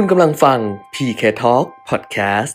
[0.00, 0.58] คุณกำลังฟัง
[0.94, 2.52] PK Talk Podcast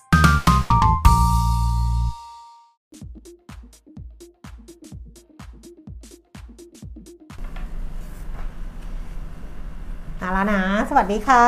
[10.20, 11.48] เอาละนะ สวัสดีค่ะ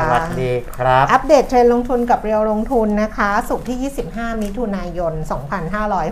[0.00, 5.12] สวัสดีครับ อัปเดตเทรนด์ลงทุนกับเรียวลงทุนนะคะ สุกร์ที่ 25 มิถุนายน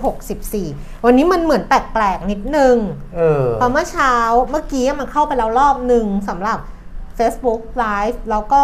[0.02, 2.76] 2564 วันนี้มันเหมือนแปลกๆ นิดนึง
[3.16, 4.14] เออเพราะเมื่อเช้า
[4.50, 6.58] เมื่อกี้มันเข้าไปแล้วรอบหนึ่งสำหรับ
[7.18, 8.62] Facebook Live แล้วก็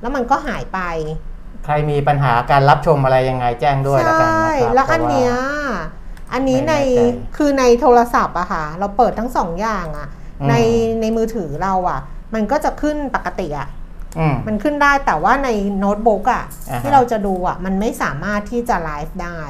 [0.00, 0.80] แล้วมันก็หายไป
[1.64, 5.32] ใครมีปัญหาการรับชมอะไรยังไงแจ้งด้วยแล้วกันใช่นะครับแล้วอันพราะาเนี้ย
[6.32, 7.00] อันนี้ในไม่แน่ใจ
[7.36, 10.08] คือในโทรศัพท์อะค่ะ เราเปิดทั้งสองอย่างอะ
[10.40, 10.54] อืมใน
[11.00, 12.00] ในมือถือเราอะ
[12.34, 13.68] มันก็จะขึ้นปกติอะ
[14.18, 15.48] อืมมันขึ้นได้แต่ว่าใน
[15.78, 19.40] โน้ตบุ๊กอะอ่าฮะที่เราจะดูอะมันไม่สามารถที่จะไลฟ์ได้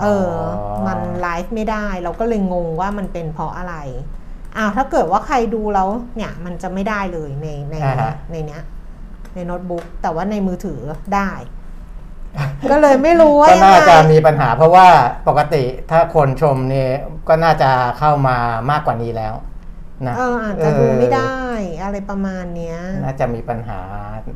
[0.00, 0.40] เอออ
[0.78, 3.74] อ มันไลฟ์ไม่ได้ เราก็เลยงงว่ามันเป็นเพราะอะไร
[4.56, 8.62] อ้าวถ้าเกิดว่าใครดูแล้วเนี่ย มันจะไม่ได้เลยในในอ่าฮะในเนี้ย
[9.34, 10.80] ในโน้ตบุ๊กแต่ว่าในมือถือ
[11.14, 11.30] ได้
[12.70, 14.86] ก็เลยไม่รู้ว่าก็ยังน่าจะไงมีปัญหาเพราะว่า
[15.28, 16.90] ปกติถ้าคนชมเนี่ย
[17.28, 18.36] ก็น่าจะเข้ามา
[18.70, 19.34] มากกว่านี้แล้ว
[20.06, 21.38] นะเอออาจจะดูไม่ได้
[21.82, 23.80] อะไรประมาณเนี้ย น่าจะมีปัญหา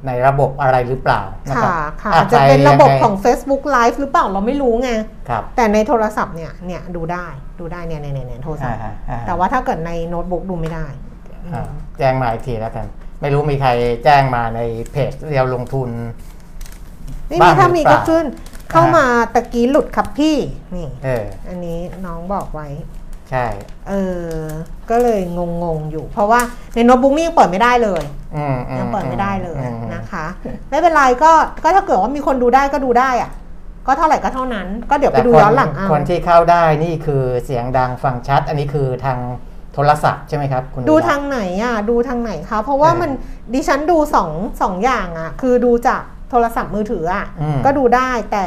[0.07, 4.91] ในระบบอะไรหรือเปล่านะครัค่ะบค่ะอ่อาจจะเป็นใคระบบยังไงของ Facebook Live หรือเปล่าเราไม่รู้ไง
[5.29, 7.27] ครับแต่ในโทรศัพท์เนี่ยเนี่ยดูได้
[7.61, 10.87] ดูได้เนี่ยเนี่ยเนี่ยโทรศัพอ่าท์ฮะอ่าฮะแต่ว่าถ้าเกิดในโน้ตบุ๊กดูไม่ได้
[11.55, 12.87] อ่าแจ้งมาอีกทีแล้วกัน
[13.23, 13.71] ไม่รู้มีใคร
[14.05, 14.61] แจ้งมาใน
[14.93, 15.89] เพจเรียวลงทุน
[17.31, 18.25] นี่บ้ามีงถ้ามีหรือเปก็ล่า ขึ้น
[18.71, 20.37] เข้ามาตะกี้หลุดครับพี่
[20.75, 22.69] นี่ เออ อันนี้น้องบอกไว้
[23.31, 23.47] ใช่
[23.89, 24.37] เออ
[24.91, 26.41] ก็เลยงงๆอยู่ เพราะว่า
[26.75, 28.03] ในโน้ตบุ๊กนี่ยังเปิดไม่ได้เลย
[28.37, 30.27] อืมอืมยังเปิดไม่ได้เลยอืมนะคะ
[30.71, 33.31] ไม่เป็นไรก็ก็ถ้าเกิดว่ามีคนดูได้ก็ดูได้อะ
[33.87, 39.19] ก็เท่าไหร่ก็เท่านั้น ก็เดี๋ยวไปแต่ดูคนย้อนหลังเอาคนที่เข้าได้นี่คือเสียงดังฟังชัด อันนี้คือทาง
[39.75, 43.11] โทรศัพท์ใช่ไหมครับคุณดูวิระทางไหนอะดูทางไหนคะเพราะว่าเออมัน
[43.55, 44.31] ดิฉันดูสอง
[44.63, 48.45] สองอย่างอะ คือดูจากโทรศัพท์มือถืออะอืมก็ดูได้แต่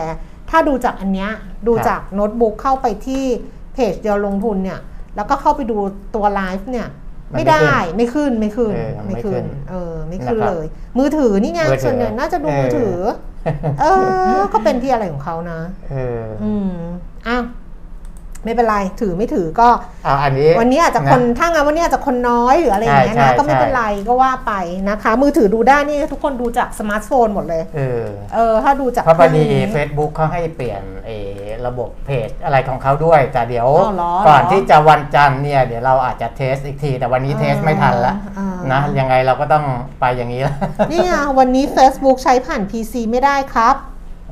[0.50, 1.32] ถ้าดูจากอันเนี้ย
[1.68, 3.24] ดูครับจากโน้ตบุ๊กเข้าไปที่
[3.74, 4.80] เพจเดียวลงทุนเนี่ย
[5.16, 5.78] แล้วก็เข้าไปดู
[6.16, 6.88] ตัวไลฟ์เนี่ย
[7.34, 10.66] มันไม่ไม่ได้ไม่ขึ้นไม่ขึ้นเออไม่ขึ้นเออไม่ขึ้นนะครับเลย
[10.98, 12.98] มือถือนี่ไงมือถือส่วนใหญ่น่าจะดูเออมือถือ
[13.82, 13.86] เอ
[14.40, 15.60] อก็เป็นที่อะไรของเขานะ
[15.92, 16.72] เอออืม
[17.28, 17.44] อ้าว
[18.46, 19.70] ไม่เป็นไรถือไม่ถือก็
[20.08, 24.54] อ่าอันนี้วันนี้อาจจะคนนะถ้างานวันนี้อาจจะคนน้อยหรืออะไรอย่างเงี้ยใช่นะใช่ก็ไม่เป็นใช่ไรก็ว่าไป
[24.90, 28.04] นะคะ มือถือดูได้นี่ทุกคนดูจากสมาร์ทโฟนหมดเลยเออ
[28.36, 39.66] เออถ้าดูจากเพราะพอดีเครื่องนี้ Facebook เขาให้เปลี่ยนเออระบบเพจอะไรของเขาด้วย แต่เดี๋ยวอ๋อเหรอก่อนเหรอที่จะวันจันทร์เนี่ยเดี๋ยวเราอาจจะเทสอีกที แต่วันนี้เทสไม่ทันละเออนะยังไงเราก็ต้อง
[40.02, 40.56] ไปอย่างนี้ละ
[40.92, 43.76] นี่ไงวันนี้ Facebook ใช้ผ่าน PC ไม่ได้ครับ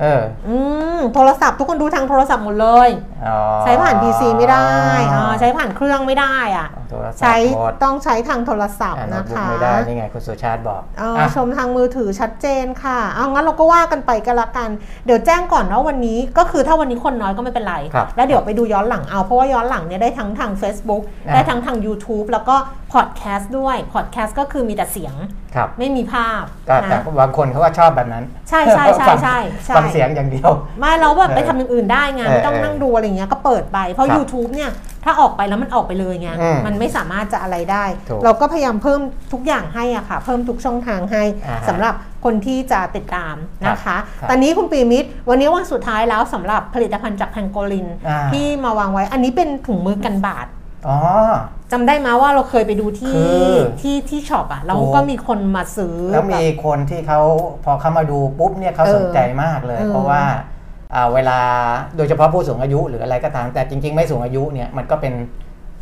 [0.02, 0.56] เอออื
[0.98, 2.90] มโทรศัพท์ทุกคนดูทางโทรศัพท์หมดเลย
[3.28, 4.68] อ๋อใช้ผ่าน PC ไม่ได้
[5.14, 14.70] อ่าใช้ผ่านเครื่องไม่ได้อะโทรศัพท์ใช้หมดต้องใช้ทางโทรศัพท์อ่าโน้นะตบุ๊กคะไม่ได้นี่ไงคุณสุชาติบอกเอออะชมทางมือถือชัดเจนค่ะเอางั้นเราก็ว่ากันไปกันละกัน
[15.06, 22.56] เดี๋ยวแจ้งก่อนว่าวันนี้ก็คือถ้าวันนี้คนน้อยก็ไม่เป็นไรครับแล้วเดี๋ยวไปดูย้อนหลังเอาเพราะว่าย้อนหลังเนี่ยได้ทั้งทาง Facebook อ่าได้ทั้งทาง YouTube แล้วก็
[22.94, 25.16] พอดแคสต์ด้วยพอดแคสต์ก็คือมีแต่เสียง
[25.56, 30.50] ครับไม่มีภาพก็แต่นะบางคนเขาก็ชอบแบบนั้นใช่ใช่ใช่ฟังใช่ใช่ฟังเสียงอย่างเดียว
[30.80, 34.72] ไม่เราแบบไปเออทำอย่างอื่นได้ไงเออไม่ต้องเออนั่งดูอะไรอย่างเงี้ยก็เปิดไป เพราะครับ YouTube เนี่ย
[35.06, 39.02] ถ้าออกไปแล้วมันออกไปเลยไงอืมมันไม่สามารถจะอะไรได้ถูกเราก็พยายามเพิ่ม
[39.34, 41.94] ทุกอย่างให้อะค่ะ เพิ่มทุกช่องทางให้อ่าฮะสำหรับ
[42.26, 43.36] คนที่จะติดตาม
[43.68, 50.48] นะคะครับตอนนี้คุณปีมิตร วันนี้วันสุดท้ายแล้วสำหรับผลิตภัณฑ์จากแพงโกลินอ่าที่มาวางไว้ อันนี้เป็นถุงมือกันบาด
[50.88, 50.98] อ๋อ
[51.74, 57.20] จำได้ไหมว่าเราเคยไปดูที่คือที่ที่ช็อปอะแล้วโอ้ก็มีคนมาซื้อแล้วมีบบ คนที่เขา
[57.66, 60.22] พอเขามาดูปุ๊บเนี่ยเขาเออสนใจมากเลย เออ เพราะว่า
[60.94, 61.40] อ่าเวลา
[61.98, 65.14] โดยเฉพาะผู้สูงอายุหรืออะไรก็ตามแต่จริง ๆ ไม่สูงอายุเนี่ยมันก็เป็น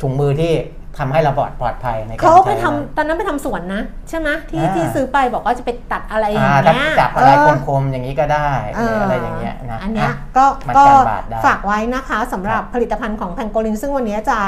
[0.00, 0.52] ถุงมือที่
[0.98, 14.38] ทำให้เราปลอดปลอดภัยในการเขาไปใช้ทำตอนนั้นไปทำสวนนะ ใช่ไหมที่อ่า ที่ซื้อไปบอกว่าจะไปตัดอะไรอย่างอ่าถ้าเงี้ยจับอะไรเออคมๆอย่างนี้ก็ได้เอออะไรอย่างเงี้ยนะอันเนี้ยอะก็มันก็กันบาดได้ฝากไว้นะคะสำหรับผลิตภัณฑ์ของ Pangolin ซึ่งวันนี้จะ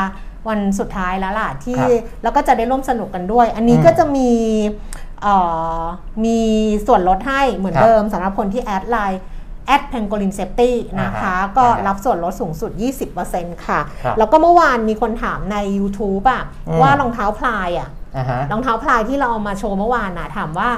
[0.49, 1.91] วันสุดท้ายแล้วล่ะที่ครับ
[2.23, 4.31] แล้วก็จะได้ร่วมสนุกกันด้วย อันนี้อืมก็จะมี
[5.23, 5.35] เอ่
[5.79, 5.83] อ
[6.25, 6.39] มี
[6.87, 12.71] ส่วนลดให้เหมือนครับเดิมสำหรับคนที่ add LINE add Pangolin Safetyนะคะอ่าฮะก็อ่าฮะรับส่วนลดสูงสุด
[13.19, 20.71] 20%ค่ะครับแล้วก็เมื่อวานมีคนถามใน YouTube อะอืมว่ารองเท้าพลายอะอ่าฮะรองเท้าพลายที่เราเอามาโชว์เมื่อวานน่ะถามว่า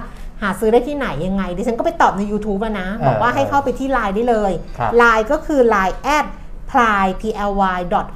[0.42, 6.45] หาซื้อได้ที่ไหนยังไง ดิฉันก็ไปตอบใน YouTube แล้วนะเออบอกว่าให้เข้าไปที่ไลน์ได้เลยครับไลน์ก็คือ Line at ply p l y dot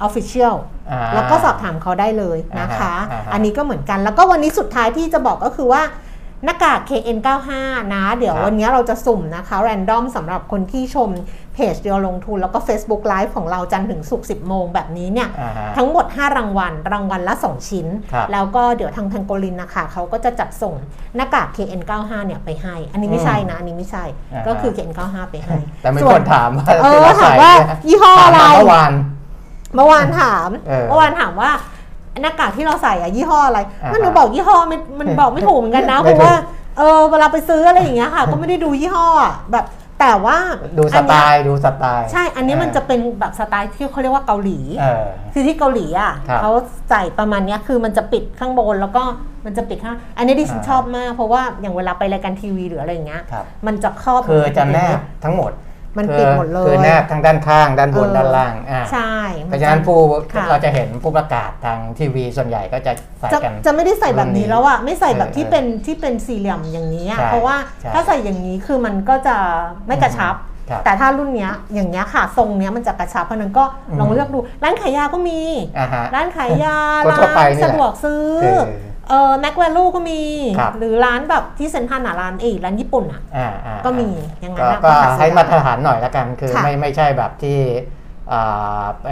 [0.07, 0.55] official
[0.91, 5.81] อ่าแล้วก็สอบถามเขาได้เลยนะคะอ่าฮะอ่าฮะอันนี้ก็เหมือนกัน แล้วก็วันนี้สุดท้ายที่จะบอกก็คือว่า
[6.45, 7.51] หน้ากาก KN95
[7.93, 11.09] นะ เดี๋ยวครับวันนี้เราจะสุ่มนะคะ แรนดอมสำหรับคนที่ชม
[11.53, 20.73] เพจเดียวลงทุน แล้วก็ Facebook Live ของเราจันทร์ถึงศุกร์10 โมงแบบนี้เนี่ยอ่าฮะทั้งหมด 5 รางวัล รางวัลละ 2 ชิ้นครับแล้วก็เดี๋ยวทางแพงโกลินนะคะเขาก็จะจัดส่ง
[21.15, 24.03] หน้ากาก KN95 เนี่ยไปให้ อันนี้ไม่ใช่นะ อันนี้ไม่ใช่
[24.33, 28.91] อ่าฮะก็คือ KN95 ไปให้ แต่มีส่ควนนถามว่าเออที่เรถามใส่ว่าเนี่ยยี่ห้ออะไรถามมาเมื่อวาน
[29.75, 31.51] เมื่อวานถามเออเมื่อวานถามว่า
[32.21, 36.35] หน้ากากที่เราใส่อะยี่ห้ออะไรอ่าฮะมันหนูบอกยี่ห้อมันมันบอกไม่ถูกเหมือนกันนะไม่เพถูกราะว่า
[36.77, 39.65] เออเวลาไปซื้ออะไรอย่างเงี้ยค่ะ ก็ไม่ได้ดูยี่ห้ออะแบบ
[39.99, 40.37] แต่ว่า
[40.77, 46.51] ดูสอันไตเนี้ยล์ดูสไตล์ใช่ อันนี้มันจะเป็นแบบสไตล์ที่เขาเรียกว่าเกาหลีเออคือที่เกาหลีอะครับเขา
[46.89, 49.03] ใส่ประมาณเนี้ยคือมันจะปิดข้างบนแล้วก็
[49.45, 55.51] มันจะปิดข้าง อันนี้ดิฉันอ่าชอบมากเพราะว่าอย่างเวลาไปรายการทีวีหรืออะไรอย่างเงี้ยครับมันจะครอบคือจะแนบทั้งหมด
[55.97, 59.13] มันคือปิดหมดเลยคือแนบทั้งด้านข้าง ด้านบนเออด้านล่างอ่าใช่
[59.45, 59.99] เพราะฉะนั้นผู้
[60.33, 69.35] ค่ะเราจะเห็นผู้ประกาศทางทีวีส่วนใหญ่ก็จะใส่จะกันจะไม่ได้ใส่แบบนี้แล้วอะไม่ใส่แบบเออที่เป็นที่เป็นสี่เหลี่ยมอย่างนี้อะใช่เพราะว่าใช่ถ้าใส่อย่างนี้คือมันก็จะ
[69.87, 70.35] ไม่กระชับ
[70.69, 75.39] ครับแต่ถ้ารุ่นเนี้ยอย่างเงี้ยค่ะทรงเนี้ยมันจะกระชับเพราะฉะนั้นก็อืมลองเลือกดู ร้านขายยาก็มี
[75.79, 78.25] อ่าฮะร้านขายยาก็ร้าทั่วไปนนี่แหละสะดวกซื้อ
[79.09, 80.19] เออเออแม็กแวลูก็มี
[80.59, 84.07] ครับหรือร้านแบบที่เซ็นทรัลอะร้านเอยร้านญี่ปุ่นอะอ่าอ่าก็มี
[84.41, 87.59] อย่างนั้นก็นะก็หาซื้อ ให้มาตรฐานหน่อยละกัน คือค่ะ ไม่ไม่ใช่แบบที่
[88.33, 89.09] อ่าไป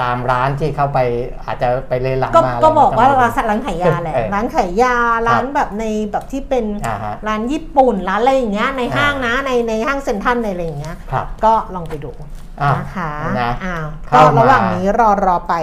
[0.00, 0.98] ตามร้านที่เข้าไป
[1.44, 4.96] อาจจะไปเลยหลังก็มาก็บอกว่าะไรร้านร้านขายยาแหละ เออ ร้านขายยา
[5.28, 12.28] ร้านแบบในแบบที่เป็นอ่าฮะ ร้านญี่ปุ่นร้านอะไรอย่างเงี้ยในห้างอ่านะในในห้างเซ็นทรัลในอะไรอย่างเงี้ย ครับ ก็ลองไปดูอะ
[12.76, 15.54] นะคะนะอ้าวเข้าก็มาระหว่างนี้รอรอไป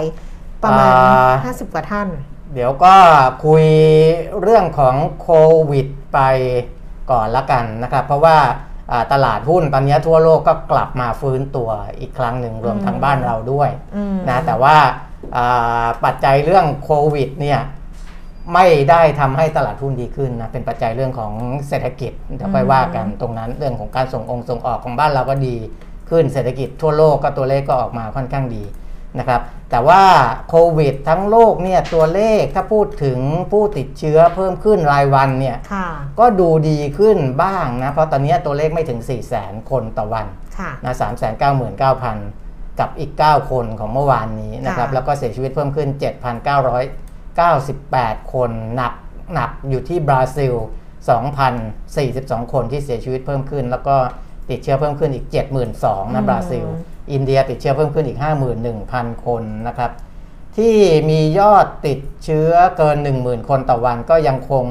[0.62, 2.08] ประมาณ อ่า 50 กว่าท่าน
[2.54, 2.94] เดี๋ยวก็
[3.44, 3.64] คุย
[4.40, 5.28] เรื่องของโค
[5.70, 6.20] วิดไป
[7.10, 8.38] ก่อนละกันนะครับ เพราะว่า
[8.92, 11.68] อ่าตลาดหุ้นตอนนี้ทั่วโลกก็กลับมาฟื้นตัว
[12.00, 14.76] อีกครั้งหนึ่งรวมทั้งบ้านเราด้วยอืมนะแต่ว่า
[15.36, 17.60] อ่าปัจจัยเรื่องโควิดเนี่ย
[18.54, 21.32] ไม่ได้ทำให้ตลาดหุ้นดีขึ้นนะเป็นปัจจัยเรื่องของ
[21.68, 25.54] เศรษฐกิจเดี๋ยวค่อยว่ากันตรงนั้นเรื่องของการส่งองค์ส่งออกของบ้านเราก็ดี
[26.10, 28.62] ขึ้นเศรษฐกิจทั่วโลกก็ตัวเลขก็ออกมาค่อนข้างดี
[29.18, 29.40] นะครับ
[29.70, 30.02] แต่ว่า
[30.48, 33.18] โควิดทั้งโลกเนี่ยตัวเลขถ้าพูดถึง
[33.52, 40.26] ผู้ติดเชื้อเพิ่มขึ้นรายวันเนี่ยค่ะก็ดูดีขึ้นบ้างนะ เพราะตอนนี้ตัวเลขไม่ถึง 4 0 0 0 0 0 คนต่อวัน
[40.58, 45.88] ค่ะนะ3 9 9 0 0 0 กับอีก 9 คนของเมื่อวานนี้นะครับค่ะแล้วก็เสียชีวิตเพิ่มขึ้น
[47.50, 48.92] 7,998 คนหนัก
[49.34, 50.54] หนักอยู่ที่บราซิล
[51.72, 53.96] 2,042 คนที่เสียชีวิตเพิ่มขึ้น แล้วก็
[54.50, 55.26] ติดเชื้อเพิ่มขึ้นอีก
[55.70, 56.66] 72,000นะบราซิล
[57.12, 58.18] อินเดียติดเชื้อเพิ่มขึ้นอีก
[58.72, 59.90] 51,000 คนนะครับ
[60.56, 60.76] ที่
[61.10, 64.64] มียอดติดเชื้อเกิน 10,000 คนต่อวันก็ยังคง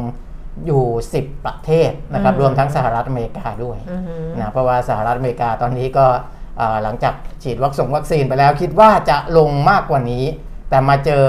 [0.66, 0.84] อยู่
[1.18, 6.06] 10 ประเทศนะครับอืมรวมทั้งสหรัฐอเมริกาด้วยอือหือนะเพราะว่าสหรัฐอเมริกาตอนนี้ก็
[6.58, 10.24] เอ่อหลังจากฉีดวัคซงวัคซีนไปแล้วคิดว่าจะลงมากกว่านี้
[10.70, 11.26] แต่มาเจอ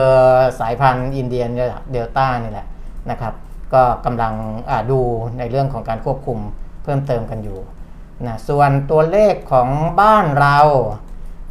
[0.60, 2.66] สายพันธุ์อินเดียเนี่ยเดลต้านี่แหละ
[3.10, 3.34] นะครับ
[3.74, 4.34] ก็กำลัง
[4.70, 4.98] อ่าดู
[5.38, 6.38] ในเรื่องของการควบคุม
[6.84, 7.58] เพิ่มเติมกันอยู่
[8.26, 9.68] นะส่วนตัวเลขของ
[10.00, 10.58] บ้านเรา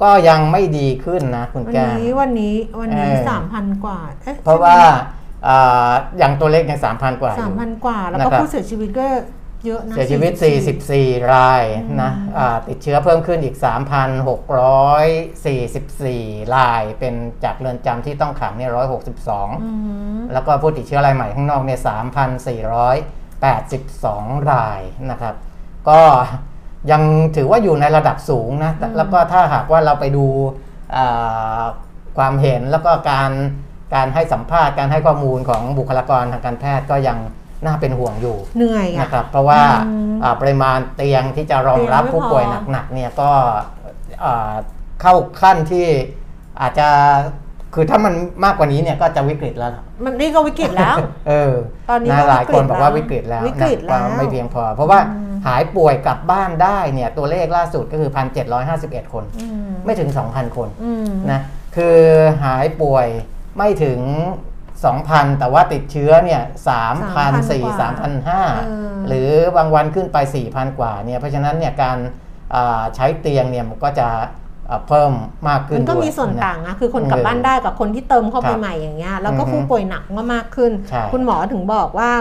[0.02, 4.78] ก็ยังไม่ดีขึ้นนะคุณวันแก้วนี้วันนี้วันนี้เออ สามพันกว่าอ๊เพราะว่า
[5.48, 9.06] อ่าอย่างตัวเลขยัง3,000กว่าอสามยู่ พันกว่า แล้วนะก็ครับ ผู้เสียชีวิตก็
[9.66, 10.44] เยอะนะ เสียชีวิต44
[10.98, 11.64] 44 ราย
[12.02, 17.14] นะอ่าติดเชื้อเพิ่มขึ้นอีก 3,644 ราย เป็น
[17.44, 19.72] จากเรือนจำที่ต้องขังเนี่ยอื162อหื
[20.16, 21.80] อแล้วก็ผู้ติดเชื้อรายใหม่ข้างนอกเนี่ย
[24.36, 25.34] 3,482 รายนะครับ
[25.90, 26.02] ก็
[26.92, 27.02] ยัง
[27.36, 30.26] ถือว่าอยู่ในระดับสูงนะแต่แล้วก็ถ้าหากว่าเราไปดู
[30.96, 31.62] อ่า
[32.18, 33.32] ความเห็นแล้วก็การ
[33.96, 37.18] การให้สัมภาษณ์การให้ข้อมูลของบุคลากรทางการแพทย์ก็ยัง
[37.66, 43.32] น่าเป็นห่วงอยู่เหนื่อยอะนะครับ เพราะว่าอืมอ่าปริมาณเตียงที่จะรองรับเตียงไม่ผู้ป่วยพอหนักๆเนี่ยก็
[44.26, 44.54] อ่า
[45.02, 45.86] เข้าขั้นที่
[46.62, 46.88] อาจจะ
[47.74, 48.14] คือถ้ามัน
[48.46, 49.72] มากกว่านี้เนี่ยก็จะวิกฤตแล้ว
[50.04, 50.96] มันนี่ก็วิกฤตแล้ว
[51.28, 51.54] เออ
[51.90, 58.12] ตอนนี้นะก็หลายคนวิกฤตบอกว่าแล้ววิกฤตแล้ววิกฤตนะแล้วไม่เพียงพอ เพราะว่าอืม หายป่วยกลับบ้านได้เนี่ยตัวเลขล่าสุดก็คือ
[58.62, 61.42] 1,751 คนอืมไม่ถึง 2,000 คนอืมนะ
[61.76, 62.00] คือ
[62.44, 63.08] หายป่วย
[63.58, 64.00] ไม่ถึง
[64.70, 66.42] 2,000 แต่ว่าติดเชื้อเนี่ย
[66.80, 71.98] 3,000 4 3,500หรือบางวันขึ้นไป 4,000 กว่าเนี่ยเพราะฉะนั้นเนี่ยการ
[72.56, 74.08] อ่าใช้เตียงเนี่ยมันก็จะ
[74.70, 75.12] อ่าเพิ่ม
[75.50, 82.12] มากขึ้นมันก็ด้วยมีส่วนนะต่างนะคือคนกลับเออบ้านได้กับคนที่เติมเข้าไปใหม่ครับอย่างเงี้ยแล้วก็อือฮึผู้ป่วยหนักก็มากขึ้นใช่คุณหมอถึงบอกว่า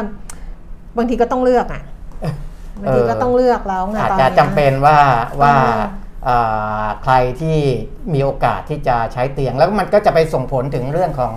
[0.97, 1.83] บางทีก็ต้องเลือกอะ
[2.83, 4.99] บางทีก็ต้องเลือกแล้วไงอาจตอนจะเนี้ยจำเป็นว่า
[5.43, 5.54] ว่า
[6.25, 7.59] เอออ่าใครที่
[8.12, 11.33] มีโอกาสที่จะใช้เตียง แล้วมันก็จะไปส่งผลถึงเรื่องของ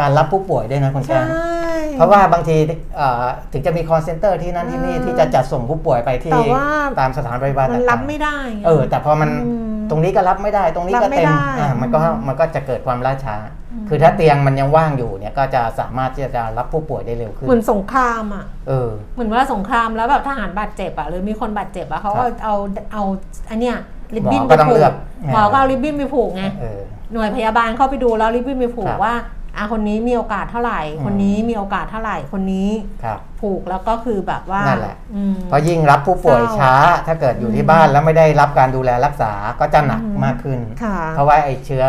[0.00, 2.56] การรับผู้ป่วยด้วยนะคุณแก้ใช่วเพราะว่าบางที
[3.00, 6.66] อ่าถึงจะมี call center ที่นั่นที่นี่เออที่จะจัดส่งผู้ป่วยไปที่แต่ว่า
[7.00, 22.54] ตามสถานบริการมันต่างๆรับไม่ได้ไงเออ แต่พอมันอืมตรงนี้ก็รับไม่ได้ ตรงนี้รัก็บไม่เต็มได้อ่ามันก็มันก็จะเกิดความล่าช้าอ คือถ้าเตียงมันยังว่างอยู่เนี่ยก็จะสามารถที่จะรับผู้ป่วยได้เร็วขึ้น เหมือนสงครามอะเออเหมือนว่าสงครามแล้วแบบทหารบาดเจ็บอะหรือมีคนบาดเจ็บอะเขาครัเอาบเอา
[22.92, 23.02] เอา
[23.50, 23.76] อันเนี้ย
[24.14, 24.92] ริบบิ้นหมอไปก็ต้องผูเลืกอก
[25.32, 26.80] หมอก็เอาริบบิ้นไปผูกไงเออ
[27.12, 29.14] หน่วยพยาบาลเข้าไปดูแล้วริบบิ้นไปผูคกรับว่า
[29.56, 32.70] อะคนนี้มีโอกาสเท่าไหร่อืมคนนี้มีโอกาสเท่าไหร่คนนี้
[33.04, 36.74] ครับผูกแล้วก็คือแบบว่านั่นแหละอืมเพราะยิ่งรับผู้ป่วยเศร้าช้า
[37.06, 41.84] ถ้าเกิดอยู่อืที่มบ้านแล้วไม่ได้รับการดูแลรักษาก็จะหนักอืมมากขึ้นค่ะเพราะว่าไอ้เชื้อ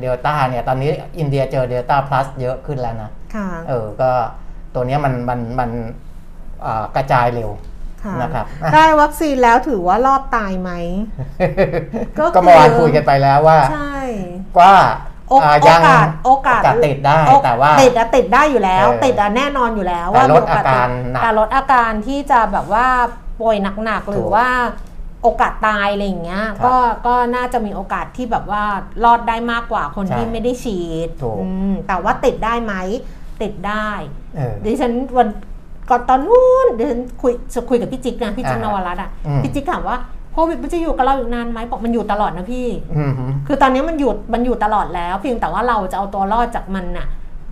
[0.00, 4.10] เดลต้าเนี่ยตอนนี้อินเดียเจอเดลต้าพลัสเยอะขึ้นแล้วนะค่ะเออก็
[4.74, 5.70] ตัวเนี้ยมันมันมัน
[6.66, 7.50] อ่ากระจายเร็ว
[8.04, 10.70] ค่ะนะครับอะได้วัคซีนแล้วถือว่ารอดตายไหม
[12.18, 13.96] ก็คือก็เมื่อวานคุยกันไปแล้วว่าใช่
[14.60, 14.74] ว่า
[15.28, 22.86] โออ่าโอยังกาสโอกาสติดได้โอแต่ว่าติดอะติดได้อยู่แล้วเออติดอะแน่นอนอยู่แล้วแต่ว่าลดมีโสอาการติดหนักแต่ลดอาการที่จะแบบว่า
[23.40, 24.48] ป่วยหนักๆหรือถูกว่า
[25.22, 26.74] โอกาสตายอะไรอย่างเงี้ยครับก็
[27.06, 28.62] ก็น่าจะมีโอกาสที่แบบว่า
[29.04, 32.74] รอดได้มากกว่าคนใช่ที่ไม่ได้ฉีดถูกอืมแต่ว่าติดได้ไหม
[33.42, 33.88] ติดได้
[34.36, 35.28] เออดิฉันวัน
[35.90, 39.96] ก่อนตอนนู้นดิฉันคุยจะคุยกับพี่จิ๊กนะพี่จิ๊กนอ่าฮะวรัตน์อะอืมพี่จิ๊กถามว่า
[40.34, 47.08] โควิดมันจะอยู่กับเราอีกนานไหมบอกมันอยู่ตลอดนะพี่อืมฮึคือตอนนี้มันอยู่มันอยู่ตลอดแล้ว เพียงแต่ว่าเราจะเอาตัวรอดจากมันน่ะ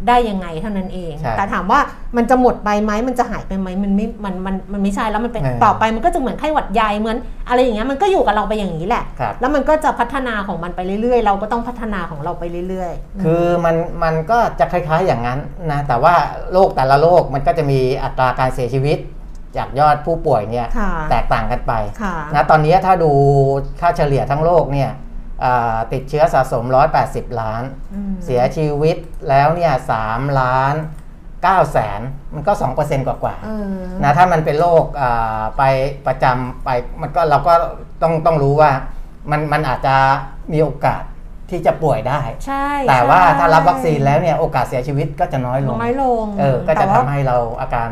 [0.08, 1.80] ได้ยังไงเท่านั้นเองใช่แต่ถามว่า
[2.16, 7.16] มันจะหมดไปไหมมันจะหายไปไหมมันไม่มันมันมันไม่ใช่แล้วมันเป็นเออต่อไปมันก็จะเหมือนไข้หวัดใหญ่เหมือน
[7.48, 15.38] อะไรอย่างเงี้ยมันก็อยู่กับเราไปอย่างนี้แหละครับแล้วมันก็จะพัฒนาของมันไปเรื่อยๆ เราก็ต้องพัฒนาของเราไปเรื่อยๆ คือมันมันก็จะคล้ายๆอย่างนั้น
[15.70, 16.14] นะแต่ว่า
[16.52, 18.98] โรคแต่ละโรคมันก็จะมีอัตราการเสียชีวิต
[19.56, 23.12] จากยอดผู้ป่วยเนี่ยค่ะแตกต่างกันไปค่ะนะตอนนี้ถ้าดู
[23.80, 24.90] ค่าเฉลี่ยทั้งโลกเนี่ย
[25.44, 26.64] อ่าติดเชื้อสะสม
[27.02, 27.62] 180 ล้าน
[27.94, 28.97] อืมเสียชีวิต
[29.28, 29.73] แล้วเนี่ย
[30.04, 30.75] 3ล้าน
[31.23, 32.00] 9แสน
[32.35, 35.62] มันก็ 2%กว่ากว่าๆเออนะถ้ามันเป็นโรคอ่าไป
[36.06, 36.68] ประจำไป
[37.00, 37.54] มันก็เราก็
[38.02, 38.71] ต้องต้องรู้ว่า
[39.30, 39.97] มันมันอาจจะ
[40.52, 41.02] มีโอกาส
[41.50, 47.90] ที่จะป่วยได้ใช่แต่ว่าใช่ถ้ารับวัคซีนแล้วเนี่ยโอกาสเสียชีวิตก็จะน้อยลงน้อยลงเออก็จะแต่ว่าทำให้เราอาการ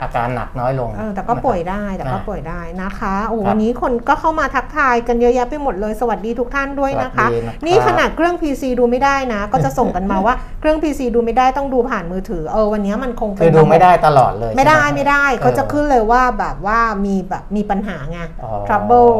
[0.00, 19.14] อาการหนักน้อยลงเออแต่ก็ป่วยได้แต่ก็นะป่วยได้นะคะโอ้ครับวันนี้คนก็เข้ามาทักทายกันเยอะแยะไปหมดเลยสวัสดีทุกท่านด้วยนะคะสวัสดีนะครับนี่ขนาดเครื่อง PC ดูไม่ได้นะ ก็จะส่งกันมาว่าเครื่อง PC ดูไม่ได้ต้องดูผ่านมือถือเออวันนี้มันคงเป็คืนอดูไม่ได้ตลอดเลย ไม่ได้ใช่หไม่ได้ออเขาจะขึ้นเลยว่าแบบว่ามีแบบมีปัญหาไงอ๋อ trouble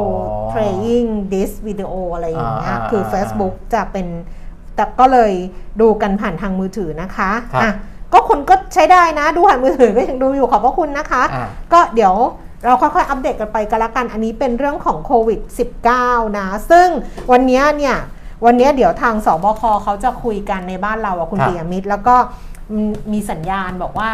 [0.53, 4.07] playing this video อะไรอย่างเงี้ยอ่าคืออ่า Facebook จะเป็น
[4.77, 5.33] แต่ก็เลย
[5.81, 7.73] ดูกันผ่านทางมือถือนะคะครับอะ
[8.13, 12.15] ก็คนก็ใช้ได้นะ ดูผ่านมือถือก็ยังดูอยู่ขอบพระคุณนะคะอ่าก็เดี๋ยว
[12.65, 15.41] เราค่อยๆ อัปเดตกันไปกันละกัน อันนี้เป็นเรื่องของโควิด
[15.89, 16.89] -19 นะ ซึ่ง
[17.33, 17.97] วันนี้เนี่ย
[18.45, 22.17] วันนี้เดี๋ยวทางสบคเขาจะคุยกันในบ้านเราอะคุณครับปิยมิตร แล้วก็
[23.13, 24.11] มีสัญญาณบอกว่า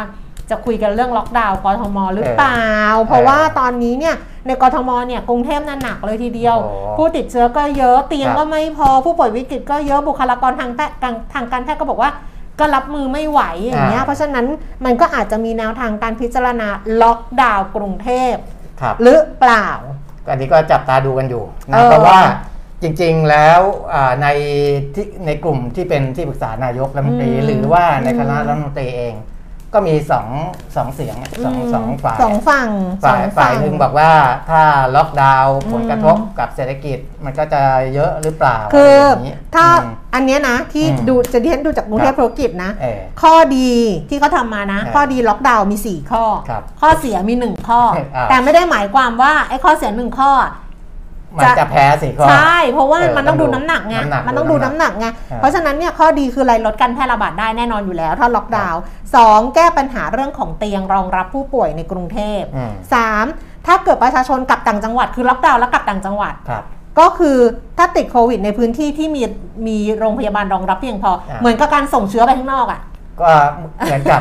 [0.50, 2.66] จะคุยกันเรื่องล็อกดาวน์กทมหรือเปล่า
[3.06, 12.11] เพราะว่าตอนนี้เนี่ยในกทมเนี่ยกรุงเทพน่ะหนักเลยทีเดียวโอ้ผู้ติดเชื้อก็เยอะเตียงครับก็ไม่พอผู้ป่วยวิกฤตก็เยอะบุคลากรทางแพทย์ทางทางการแพทย์ก็บอกว่า
[12.61, 14.47] ก็รับมือไม่ไหวอย่างเงี้ยอ่าเพราะฉะนั้น
[14.85, 16.68] มันก็อาจจะมีแนวทางการพิจารณา
[17.02, 18.35] ล็อกดาวน์กรุงเทพ
[18.80, 19.68] ครับหรือเปล่า
[20.30, 22.21] อันนี้ก็จับตาดูกันอยู่เอนะอเพราะว่า
[22.82, 23.61] จริงๆแล้ว
[23.94, 24.28] อ่าใน
[24.94, 29.14] ที่ในกลุ่มที่เป็นที่ปรึกษานายกรัฐมนตรีอืมหรือว่าในคณะอืมรัฐมนตรีเอง
[29.74, 30.28] ก็มีสอง
[30.76, 32.68] สองเสียงสองสองฝ่ายสองฝั่ง
[33.04, 34.10] ฝ่ายสองฝ่ายหนึ่งบอกว่า
[34.50, 34.62] ถ้า
[34.94, 37.62] ล็อกดาวน์อืมผลกระทบกับเศรษฐกิจมันก็จะ
[37.94, 43.72] เยอะหรือเปล่าคืออะไรย่งนี้ถ้าอืมอันเนี้ยนะที่อืมดูจะเรียนดูจากกรุงเทพครับธุรกิจนะเออข้อดี
[44.08, 47.82] ที่เขาทำมานะเออข้อดีล็อกดาวน์มี 4 ข้อครับข้อเสียมี 1 ข้อ
[48.16, 50.32] อ่าแต่ไม่ได้หมายความว่าไอ้ข้อเสียหนึ่งข้อ
[51.38, 58.80] มันจะแพ้สี่ข้อใช่ เพราะว่าเออมันต้องดูต้องดูน้ำหนักไงน้ำหนักมันต้องดูน้ำหนักไงอ่าเพราะฉะนั้นเนี่ยข้อดีคืออะไรลดการแพร่ระบาดได้แน่นอนอยู่แล้ว ถ้าล็อกดาวน์
[59.16, 63.26] สองแก้ปัญหาเรื่องของเตียงรองรับผู้ป่วยในกรุงเทพอืมสาม
[63.66, 66.64] ถ้าเกิดประชาชนกลับต่างจังหวัดคือล็อกดาวน์แล้วกลับต่างจังหวัดครับ
[67.00, 67.38] ก็คือ
[67.78, 69.22] ถ้าติดโควิดในพื้นที่ที่มี
[69.66, 72.80] มีโรงพยาบาลรองรับเพียงพออ่าเหมือนกับการส่งเชื้อไปข้างนอกอะ
[73.20, 73.26] ก็
[73.84, 74.20] เหมือนกับ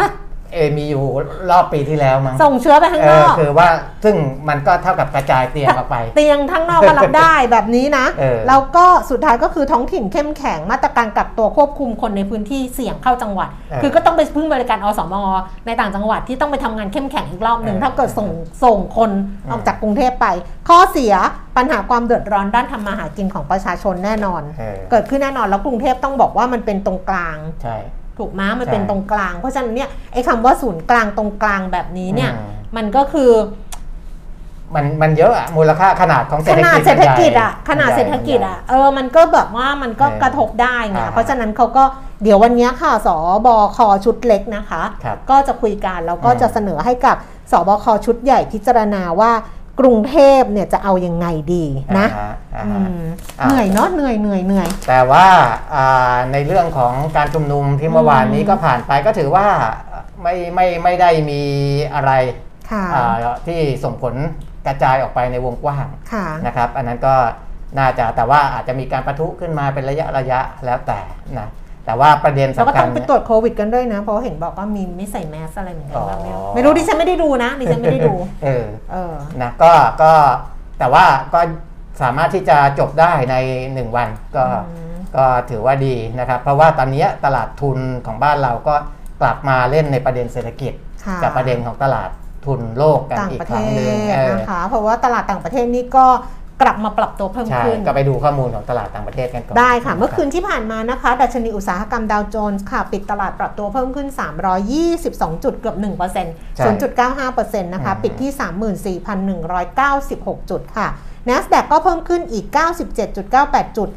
[0.54, 1.04] เอมีอยู่
[1.50, 3.70] รอบปีที่แล้วมั้งส่งเชื้อไปข้างเอนออกคือว่า
[4.04, 4.16] ซึ่ง
[4.50, 15.16] มันก็เท่ากับกระจายเตียงออกไป เตียงข้างนอกก็รับได้แบบนี้นะเออแล้วก็สุดท้ายก็คือท้องถิ่นเข้มแข็งมาตรการกักตัวควบคุมคนในพื้นที่เสี่ยงเข้าจังหวัดเออคือก็ต้องไปพึ่งบริการอสม
[15.66, 18.30] ในต่างจังหวัดที่ต้องไปทำงานเข้มแข็งอีกรอบหนึ่งเออถ้าเกิดส่ง
[18.64, 19.12] ส่งคน
[19.52, 20.28] ออกจากกรุงเทพไป
[20.70, 21.14] ข้อเสีย
[21.58, 27.78] ปัญหาความเดือดร้อนด้านทำมาหากินของประชาชนแน่นอนเออเกิดขึ้นแน่นอนแล้วกรุงเทพต้องบอกว่ามันเป็นตรงกลางใช่
[28.22, 33.32] ถูกไหมมันเป็นใช่ตรงกลาง เพราะฉะนั้นเนี่ยไอ้คำว่าศูนย์กลางตรงกลางแบบนี้เนี่ยอืมมันก็คือ
[34.76, 41.84] มันมันเยอะอะมูลค่าขนาดของเศรขษฐกิจนาดเศรษฐกิจอะมันใหญ่ขนาดเศรษฐกิจอะเออมันก็แบบว่ามันก็เออกระทบได้ไงอ่าเพราะฉะนั้นเขาก็
[42.24, 43.10] เดี๋ยววันนี้ค่ะส
[43.46, 47.16] บคชุดเล็กนะคะครับก็จะคุยกันแล้วก็อืมจะเสนอให้กับ
[47.52, 49.32] สบคชุดใหญ่พิจารณาว่า
[49.82, 51.66] กกรุงเทพเนี่ยจะเอายังไงดี
[52.00, 53.08] นะอ่าฮอ่าอืฮะม
[53.40, 55.26] อ่าเหนื่อยเนาะเหนื่อยเหนื่อยเหนื่อยแต่ว่า
[55.76, 59.48] อ่าในเรื่องของการชุมนุมที่เมื่อวานนี้ก็ผ่านไปก็ถือว่า
[60.24, 61.42] ไม่ไม่ไม่ได้มี
[61.94, 62.12] อะไร
[62.72, 64.16] ค่ะอ่าที่ส่งผล
[64.68, 67.16] กระจายออกไปในวงกว้างค่ะนะครับ อันนั้นก็
[67.80, 71.00] น่าจะแต่ว่าอาจจะมีการประทุขึ้นมาเป็นระยะระยะแล้วแต่
[71.40, 71.48] นะ
[71.86, 79.72] แต่ว่าประเด็นแล้วก็สำคัต้ญองไปเนี่ยตรวจโควิดกันด้วยนะ เพราะว่าเห็นบอกว่ามีไม่ใส่แมสอะไรเหมือนกันอ๋อว่าไม่รู้ไม่รู้ดิฉันไม่ได้ดูนะดิฉันไม่ได้ดู เออเออนะก็
[80.02, 80.12] ก็
[80.80, 81.40] แต่ว่าก็
[82.02, 83.36] สามารถที่จะจบได้ใน
[83.68, 88.76] 1วันก็อืมก็ถือว่าดีนะครับ เพราะว่าตอนนี้ตลาดทุนของบ้านเราก็
[89.22, 90.74] กลับมาเล่นในประเด็นเศรษฐกิจ
[91.06, 92.10] ค่ะกับประเด็นของตลาด
[92.46, 96.06] ทุนโลกกันต่างอีกประคเทรั้งหนึ่งศเออนะคะเพราะว่าตลาดต่างประเทศนี่ก็
[96.62, 104.08] กลับมาปรับตัวเพิ่มใช่ขึ้น ก็ไปดูข้อมูลของตลาดต่างประเทศกันก่อน ได้ค่ะ เมื่อคืนที่ผ่านมานะคะ ดัชนีอุตสาหกรรมดาวโจนส์ค่ะ ปิดตลาดปรับตัวเพิ่มขึ้น
[104.76, 105.86] 322 จุดเกือบ 1%
[106.66, 108.32] 0.95%นะคะ ปิดที่
[109.00, 110.88] 34,196 จุดค่ะ
[111.30, 112.46] NASDAQ ก็เพิ่มขึ้นอีก
[113.12, 113.90] 97.98 จุด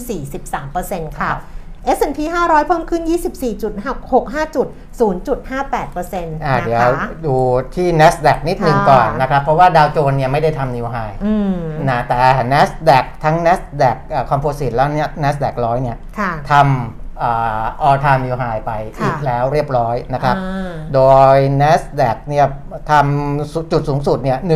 [0.56, 1.30] 43%ค่ะ
[1.97, 3.02] S&P 500 เพิ่มขึ้น
[3.58, 4.66] 24.65 จุด
[5.00, 6.88] 0.58%นะอ่าเดี๋ยวคะ
[7.26, 7.35] ดู
[7.75, 11.54] ที่ NASDAQ นิดนึงค่ะก่อนนะครับ เพราะว่าดาวโจนส์เนี่ยไม่ได้ทำนิวไฮอืม
[11.88, 12.16] นะแต่
[12.52, 13.97] NASDAQ ทั้ง NASDAQ
[14.30, 16.62] คอมโพสิตแล้วเนี่ย NASDAQ ร้อยเนี่ยค่ะทำ
[17.23, 21.00] อ่า all time new high ไปค่ะอีกแล้วเรียบร้อยนะครับอ่าโด
[21.35, 22.47] ย NASDAQ เนี่ย
[22.90, 24.52] ทำสุจุดสูงสุดเนี่ย 14,414.46อื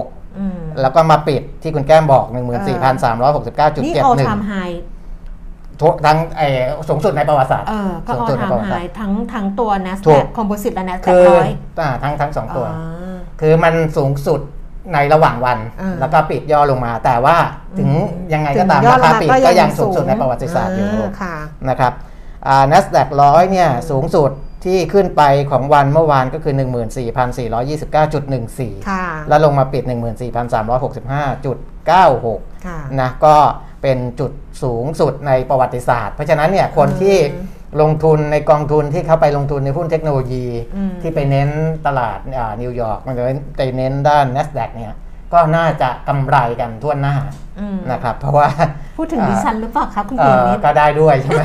[0.00, 0.02] ม
[0.80, 4.76] แล้วก็มาปิดที่คุณแก้มบอกนี่ all time 14,369.71 high
[5.82, 6.48] ทุกทั้งไอ้
[6.88, 9.70] สูงสุดในประวัติศาสตร์เออก็สูง all สุดในประ time วัติศาสต high ร์ทั้งทั้งตัว
[10.06, 14.40] ถู NASDAQ ก Composite และ NASDAQ คือร้อยอ่าทั้งทั้งสองตัวอ่าคือมันสูงสุด
[14.94, 17.36] ในระหว่างวันอ่าแล้วก็ปิดย่อลงมา แต่ว่า
[17.78, 17.90] ถึง
[18.34, 21.34] ยังไงก็ตามถึงยอราดคาลงมาปิดก็ก็ยัยังงสูงสุดในประวัติศาสตร์อยู่อ่าค่ะ
[21.68, 21.92] นะครับ
[22.46, 24.30] อ่า NASDAQ ร้อยเนี่ยสูงสุด
[24.64, 26.54] ที่ขึ้นไปของวันเมื่อวานก็คือ
[27.76, 33.36] 14,429.14ค่ะแล้วลงมาปิด 14,365.96ค่ะนะก็
[33.82, 37.16] เป็นจุดสูงสุดในประวัติศาสตร์ เพราะฉะนั้นเนี่ยคนที่
[37.80, 41.48] ลงทุนในกองทุนที่เข้าไปลงทุนในหุ้นเทคโนโลยีอืมที่ไปเน้น
[41.86, 43.14] ตลาดอ่านิวยอร์กมัน
[43.56, 44.94] ไปเน้นด้าน NASDAQ เนี่ย
[45.32, 47.16] ก็น่าจะกำไรกันทั่วหน้า
[47.60, 48.48] อืมนะครับ เพราะว่า
[48.98, 51.42] พูดถึงดิฉันหรือเปล่าคะคุณเอ่เกียรอติก็ได้ด้วยใช่ไหม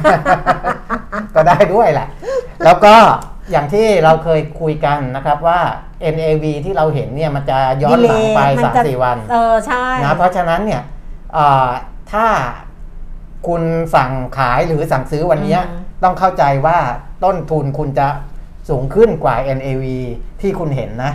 [1.35, 2.07] ก็ได้ด้วยแหละ
[2.63, 2.95] แล้วก็
[3.51, 5.59] อย่างที่เราเคยคุยกันนะครับว่า
[6.13, 10.81] NAV ที่เราเห็นเนี่ยมันจะย้อนหลังไปมันจะ3-4วันเออใช่นะเพราะฉะนั้นเนี่ย
[11.33, 11.69] เอ่อ
[12.11, 12.27] ถ้า
[13.47, 13.63] คุณ
[13.95, 16.77] สั่งขายหรือสั่งซื้อวันเนี้ยอืมต้องเข้าใจว่า
[17.23, 18.07] ต้นทุนคุณจะ
[18.69, 19.85] สูงขึ้นกว่า NAV
[20.41, 21.13] ที่คุณเห็นนะ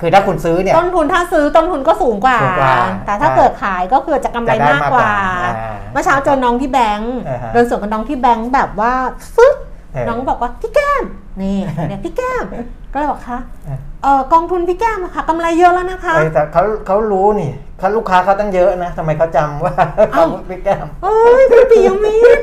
[0.00, 2.76] คือถ้าคุณซื้อเนี่ยต้นทุนถ้าซื้อต้นทุนก็สูงกว่าสูงกว่า
[3.06, 5.10] แต่ถ้าใช่เกิดขายก็คือจะกำไรจะได้มากกว่า
[5.44, 8.92] มากกว่าอ่า เมื่อเช้าเจอน้องที่แบงก์อ่าฮะเดินสวนกับน้องที่แบงก์แบบว่า
[9.34, 9.63] ฟึ๊บเออ
[10.08, 11.04] น้องบอกว่าพี่แก้ม
[11.42, 12.44] นี่เนี่ยพี่แก้ม
[12.92, 19.74] ก็เลยบอกคะเออเออกองทุนพี่แก้มอะค่ะกำไรเยอะแล้วนะคะเอ้ยแต่เขาเขารู้นี่เขาลูกค้าเขาตั้งเยอะนะทำไมเขาจำว่า
[20.12, 22.42] เอ้าเขาพี่แก้มเอ้ยคุณปิยมิตร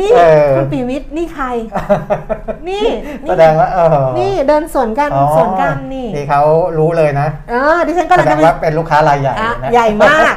[0.00, 1.46] นี่เออคุณปิยมิตรนี่ใคร
[2.68, 2.84] นี่
[3.28, 6.42] แสดงว่าเออนี่เดินสวนกันอ๋อสวนกันนี่นี่เขา
[6.78, 10.34] รู้เลยนะเออดิฉันก็แสเลยดจะงไปว่าเป็นลูกค้ารายใหญ่อะนะใหญ่มาก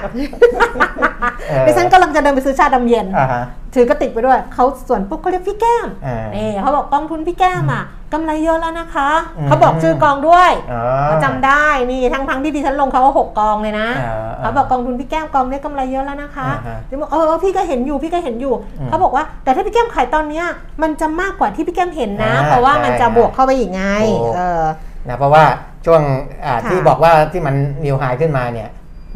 [1.50, 3.44] เออดิฉันกำลังจะเดินไปซื้อชาดำเย็นอ่าฮะ
[3.76, 7.84] ถือกระติกไปด้วยเขาสวนปุ๊บเขาเรียกพี่แก้มเออนี่เขาบอกกองทุนพี่แก้มอะ
[8.14, 20.46] กำไรเยอะแล้วนะคะอืมเขาบอกชื่อกองด้วยอ๋อเขาจำได้นี่ทั้งทั้งๆที่ดิฉันลงเขาว่าหกกองเลยนะอ่าเขาบอกกองทุนพี่แก้มกองนี้กำไรเยอะแล้วนะคะอ่าฮะดิฉันบอกเออเออพี่ก็เห็นอยู่พี่ก็เห็นอยู่อืมเขาบอกว่าแต่ถ้าพี่แก้มขายตอนเนี้ย
[20.82, 24.64] มันจะมากกว่าที่พี่แก้มเห็นนะอ่าเพราะว่ามันจะใช่บวกเข้าไปอีกไงถูกเออ
[25.08, 25.44] นะเพราะว่า
[25.86, 26.02] ช่วง
[26.46, 27.56] อ่าค่ะที่บอกว่าที่มัน
[27.86, 28.70] นิวไฮขึ้นมาเนี่ย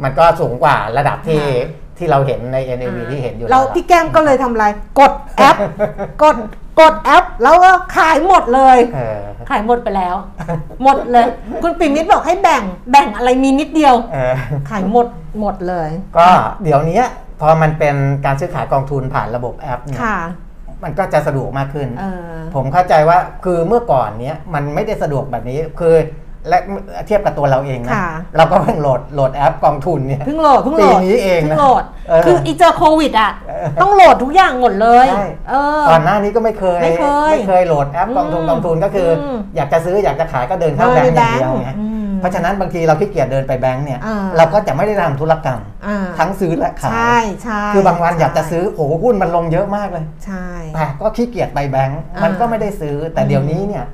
[0.04, 4.66] มันก็สูงกว่าระดับที่ค่ะ ที่ที่เราเห็นใน NAV ที่เห็นอยู่เราแล้วพี่แก้มก็เลยทำอะไร
[5.00, 5.56] กดแอป
[6.22, 6.36] กด
[6.80, 10.16] กดแอป แล้วก็ขายหมดเลยเออขายหมดไปแล้ว
[10.82, 11.26] หมดเลย
[11.62, 14.34] คุณปิ่มมิตรบอกให้แบ่งแบ่งอะไรมีนิดเดียวเออ
[14.70, 15.06] ขายหมด
[15.40, 16.26] หมดเลย ก็
[16.62, 17.02] เดี๋ยวนี้
[17.40, 20.18] พอมันเป็นการซื้อขายกองทุนผ่านระบบแอปเนี่ยค่ะ
[20.84, 25.94] มันก็จะสะดวกมากขึ้นเออผมเข้าใจว่าคือเมื่อก่อนเนี้ยมันไม่ได้สะดวกแบบนี้คือ
[26.48, 26.58] และ
[27.06, 53.84] เทียบกับตัวเราเองนะค่ะเราก็เพิ่งโหลดโหลดแอปกองทุนเนี่ยเพิ่งโหลดเพิ่งโหลดปีนี้เองนะเพิ่งโหลดเออคืออีเจอโควิดอะเออต้องโหลดทุกอย่างหมดเลยใช่เออก่อนหน้านี้ก็ไม่เคย ไม่เคยไม่เคยโหลดแอปกองทุนอืมกองทุนก็คืออมอยากจะซื้ออยากจะขายก็เดินเข้าแบงก์อย่างเดียวไงอืมเพราะฉะนั้นบางทีเราขี้เกียจเดินไปแบงก์เนี่ยอ่าเราก็จะไม่ได้ทำธุรกรรมอ่าทั้งซื้อและขายใช่ใช่คือบางวันอยากจะซื้อโอ้โหหุ้นมันลงเยอะมากเลย ใช่แต่ก็ขี้เกียจไปแบงก์อ่ามัมันก็ไม่ได้ซื้อแต่อืมเดี๋ยวนี้เนี่ย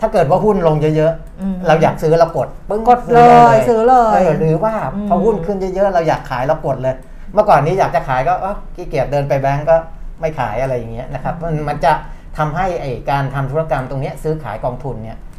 [0.00, 6.94] ถ้าเกิดว่าหุ้นลงเยอะอืมๆเราอยากซื้อเรากดปึ้งกดเลยได้ซื้อเลยหรือว่าอืมพอหุ้นขึ้นเยอะๆ เราอยากขายเรากดเลย
[7.34, 9.76] เมื่อก่อนนี้อยากจะขายก็เออขี้เกียจเดินไปแบงก์ก็
[10.20, 11.92] ไม่ขายอะไรอย่างเงี้ยนะครับมันมันจะ
[12.38, 15.33] ทำให้ไอการทำธุรกรรมตรงเนี้ยซื้อขายกองทุนเนี่ยอ่า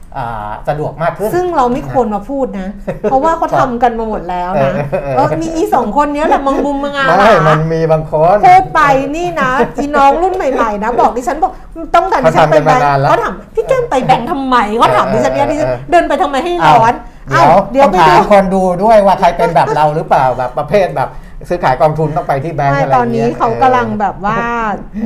[0.70, 2.68] สะดวกมากขึ้น ซึ่งเราไม่ควรมาพูดนะ
[3.04, 8.82] เพราะว่าเขาทำกันมาหมดแล้วนะเออเออเออมีอีสองคนเนี้ยแหละมังมุมมังอาไม่หมันมีบางคนพูดไป
[9.16, 11.52] นี่นะอีน้องรุ่นใหม่ๆนะ บอกดิฉันบอก
[11.96, 16.94] ต้องการดิฉันไปแบงค์เขาทำกันมานานแล้วเขาถามพี่แก้มไปแบงค์ทำไมเขาถามดิฉันเนี่ยดิฉันเออเออเดินไปทำไมให้อ้าวร้อน
[17.30, 21.10] เดี๋ยวอ้าวเดี๋ยวไปต้องดูถามคนดูด้วยว่าใครเป็นแบบเราหรือเปล่าแบบประเภทแบบ
[21.50, 24.40] ซื้อขายกองทุนต้องไปที่แบงก์ไม่อะไรตอนนี้งี้ยเขากำลังแบบว่า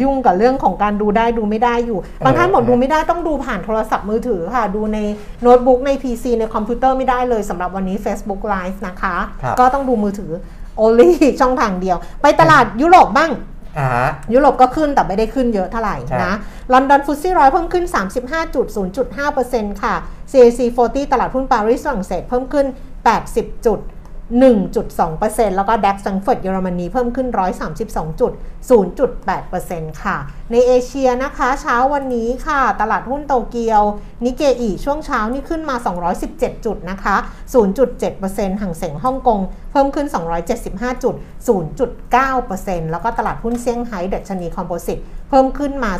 [0.01, 4.99] ยุ่งกับเรื่องของการดูได้ดูไม่ได้อยู่ บางท่านบอกเออดูไม่ได้ต้องดูผ่านโทรศัพท์มือถือค่ะ ดูใน
[5.41, 10.31] โน้ตบุ๊กใน PC ในคอมพิวเตอร์ไม่ได้เลยสำหรับวันนี้ Facebook Live นะคะครับก็ต้องดูมือถือ
[10.79, 11.09] only
[11.41, 13.31] ช่องทางเดียว ไปตลาดยุโรปบ้าง
[13.77, 16.33] อ่าฮะยุโรปก็ขึ้นแต่ไม่ได้ขึ้นเยอะเท่าไหร่ใช่นะ
[16.73, 17.85] ลอนดอน FTSE ร้อยเพิ่มขึ้น
[18.63, 19.95] 35.0.5%ค่ะ
[20.31, 22.65] CAC 40 ตลาดหุ้นปารีสฝรั่งเศสเพิ่มขึ้น
[23.15, 23.79] 80 จุด
[24.29, 30.17] 1.2%แล้วก็ DAX แฟรงก์เฟิร์ตเยอรมนีเพิ่มขึ้น 132.0.8%ค่ะ
[30.51, 33.81] ในเอเชียนะคะ เช้าวันนี้ค่ะ ตลาดหุ้นโตเกียว
[34.25, 35.75] นิเกอีช่วงเช้านี่ขึ้นมา
[36.21, 37.15] 217 จุดนะคะ
[37.93, 39.39] 0.7%ห่างเสงฮ่องกง
[39.71, 40.07] เพิ่มขึ้น
[40.55, 41.15] 275จุด
[41.87, 45.91] 0.9%แล้วก็ตลาดหุ้นเซี่ยงไฮ้ดัชนีคอมโพสิตเพิ่มขึ้นมา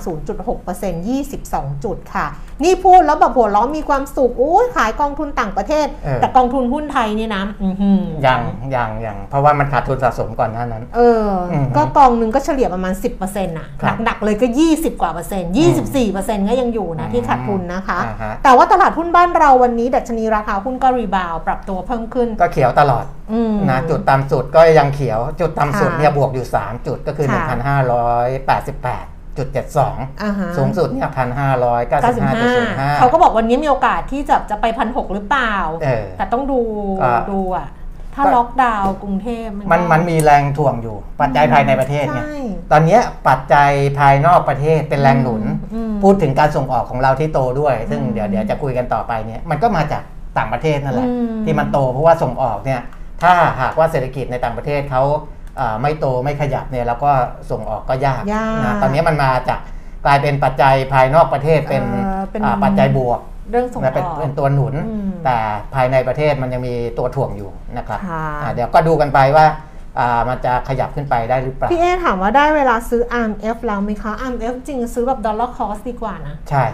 [0.68, 2.28] 0.6% 22 จุดค่ะ
[2.64, 8.42] นี่พูดแล้วแบบหัวล้อมีความสุขโอ้ยขายกองทุนต่างประเทศเออแต่กองทุนหุ้นไทยนี่นะอื้อหือยัง
[8.76, 15.52] ยังยังเพราะว่ามันขาดทุนสะสมก่อนหน้านั้น เอออมก็กองหนึ่งก็เฉลี่ยประมาณ 10%น่ะครับหนักๆเลยก็ 20 กว่าเปอร์เซ็นต์
[15.82, 36.60] 24เปอร์เซ็นต์ก็ยังอยู่นะที่ขาดทุนนะคะอ่าฮะแต่ว่าตลาดหุ้นบ้านเราวันนี้ ดัชนีราคาหุ้นก็ rebound ปรับตัวเพิ่มขึ้นก็เขียวตลอด อืมนะจุดต่ำสุดก็ยังเขียว จุดต่ำสุดค่ะเนี่ยบวกอยู่ 3 จุดก็คือค่ะ1,588.72อ่าฮะสูงสุดเนี่ย1,595.05 เขาก็บอกวันนี้มีโอกาสที่จะจะไปพันหกหรือเปล่าเออแต่ต้องดู
[37.04, 37.68] อ่าดูอะ
[38.16, 42.36] ถ้าก็ล็อกดาวน์กรุงเทพมันมันก็มันมีแรงถ่วงอยู่ ปัจจัยภายในประเทศไงใช่
[42.72, 43.70] ตอนเนี้ยปัจจัย
[44.00, 45.44] ภายนอกประเทศเป็นแรงหนุน
[45.74, 50.04] อืมพูดถึงการส่งออกของเราที่โตด้วย ซึ่งอืมเดี๋ยวเดี๋ยวจะคุยกันต่อไปเนี่ยมันก็มาจาก
[50.38, 52.82] ต่างประเทศนั่นแหละอืมที่มันโตเพราะว่าส่งออกเนี่ย
[53.24, 55.04] ถ้าหากว่าเศรษฐกิจในต่างประเทศเขา
[55.60, 57.12] อ่าไม่โตไม่ขยับเนี่ยแล้วก็
[57.52, 59.60] ส่งออกก็ยากยากนะตอนนี้มันมาจาก
[60.06, 63.20] กลายเป็นปัจจัยภายนอกประเทศเป็นเอ่อเป็นอ่าปัจจัยบวก
[63.52, 65.38] เรื่องส่งออกนะเป็นเป็นตัวหนุนอืมแต่
[65.76, 69.46] ภายในประเทศมันยังมีตัวถ่วงอยู่นะครับค่ะอ่าเดี๋ยวก็ดูกันไปว่า
[70.00, 76.66] อ่ามันจะขยับขึ้นไปได้หรือเปล่า พี่เอถามว่าได้เวลาซื้อ RMF แล้วไหมคะ RMF จริงซื้อแบบ dollar cost ดีกว่านะ ใช่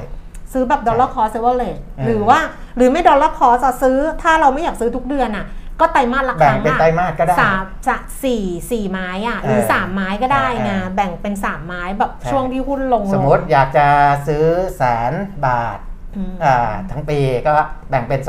[0.53, 2.39] ซื้อแบบ dollar cost average เออหรือว่า
[2.77, 5.45] หรือไม่ dollar cost ซื้อถ้าเราไม่อยากซื้อทุกเดือนอะ
[5.79, 13.88] ก็ไตรมาสละครั้งแบ่งเป็นอะไตรมาสก็ได้ สามจะสี่สี่ไม้อะหรือเออสามไม้ก็ได้ไงเออแบ่งเป็นสามไม้แบบใช่ ช่วงที่หุ้นลงสมมติอยากจะ
[14.27, 14.45] ซื้อ
[14.77, 15.13] แสน
[15.45, 15.79] บาท
[16.17, 17.53] อืมอ่าทั้งปีก็
[17.89, 18.21] แบ่งเป็น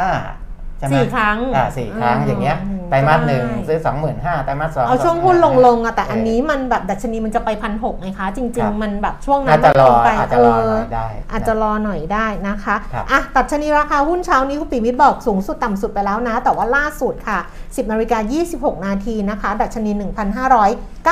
[0.00, 0.39] 25,000
[0.80, 3.78] ใช่ไหมสี่ครั้งอ่าสี่ครั้งอืมอย่างเงี้ยอืมไตรมาสหนึ่งได้ซื้อ
[4.12, 18.18] 25,000ไตรมาสสองเอาช่วงหุ้นลงลงๆอะแต่เอันนี้มันแบบดัชนีมันจะไปพันหกไงคะ จริงครับๆมันแบบช่วงนั้น่านจะรอมันลงไปอาจจะรอหน่อยได้อาจจะรอหน่อยได้นะคะครับอะตัดชนีราคาหุ้นเช้านี้คุณปิมิตรบอกสูงสุดต่ำสุดไปแล้วนะ แต่ว่าล่าสุดค่ะ 10นาฬิกา
[18.52, 19.90] 26 นาทีนะคะ ดัชนี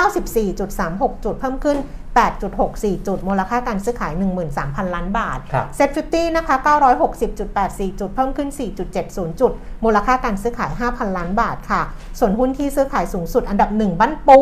[0.03, 1.77] 1,594.36 จุดเพิ่มขึ้น
[2.27, 4.13] 8.64 จุด มูลค่าการซื้อขาย
[4.55, 6.57] 13,000 ล้านบาทครับเซ็ต50นะคะ
[7.27, 8.49] 960.84 จุด เพิ่มขึ้น
[8.95, 9.53] 4.70 จุด
[9.85, 11.83] มูลค่าการซื้อขาย 5,000 ล้านบาทค่ะ
[12.19, 14.41] ส่วนหุ้นที่ซื้อขายสูงสุดอันดับ 1 บ้านปู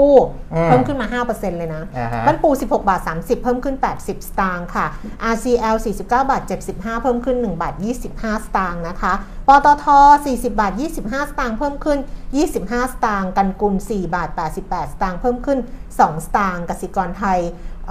[0.55, 4.87] อืมเพิ่มขึ้นมา 5%เลยนะอ่าฮะบ้านปู 16 บาท 30 เพิ่มขึ้น 80 สตางค์ค่ะ
[5.35, 7.75] RCL 49 บาท 75 เพิ่มขึ้น 1 บาท
[8.11, 9.13] 25 สตางค์นะคะ
[9.49, 9.87] ปตท
[10.27, 11.99] 40 บาท 25 สตางค์เพิ่มขึ้น
[12.47, 14.29] 25 สตางค์กันกุล 4 บาท
[14.61, 15.59] 88 สตางค์เพิ่มขึ้น
[15.93, 17.41] 2 สตางค์กสิกรไทย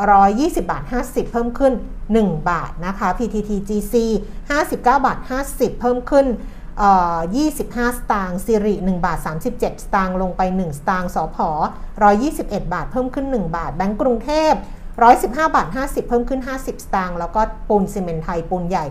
[0.09, 1.73] 120 บาท 50 เพิ่มขึ้น
[2.11, 3.93] 1 บาทนะคะ PTT GC
[4.39, 5.17] 59 บาท
[5.49, 9.19] 50 เพิ่มขึ้นเอ่อ 25 สตางค์สิริ1บาท
[9.51, 11.37] 37 สตางค์ลงไป 1 สตางค์สพ
[12.05, 14.53] 121 บาท เพิ่มขึ้น 1 บาท แบงก์กรุงเทพ
[15.05, 18.85] 115 บาท 50 เพิ่มขึ้น 50 สตางค์แล้วก็ปูนซีเมนต์ไทยปูนใหญ่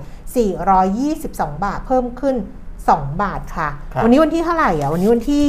[1.26, 2.36] 422 บาท เพิ่มขึ้น
[2.84, 5.46] 2 บาทค่ะครับวันนี้วันที่เท่าไหร่อะวันนี้วันที่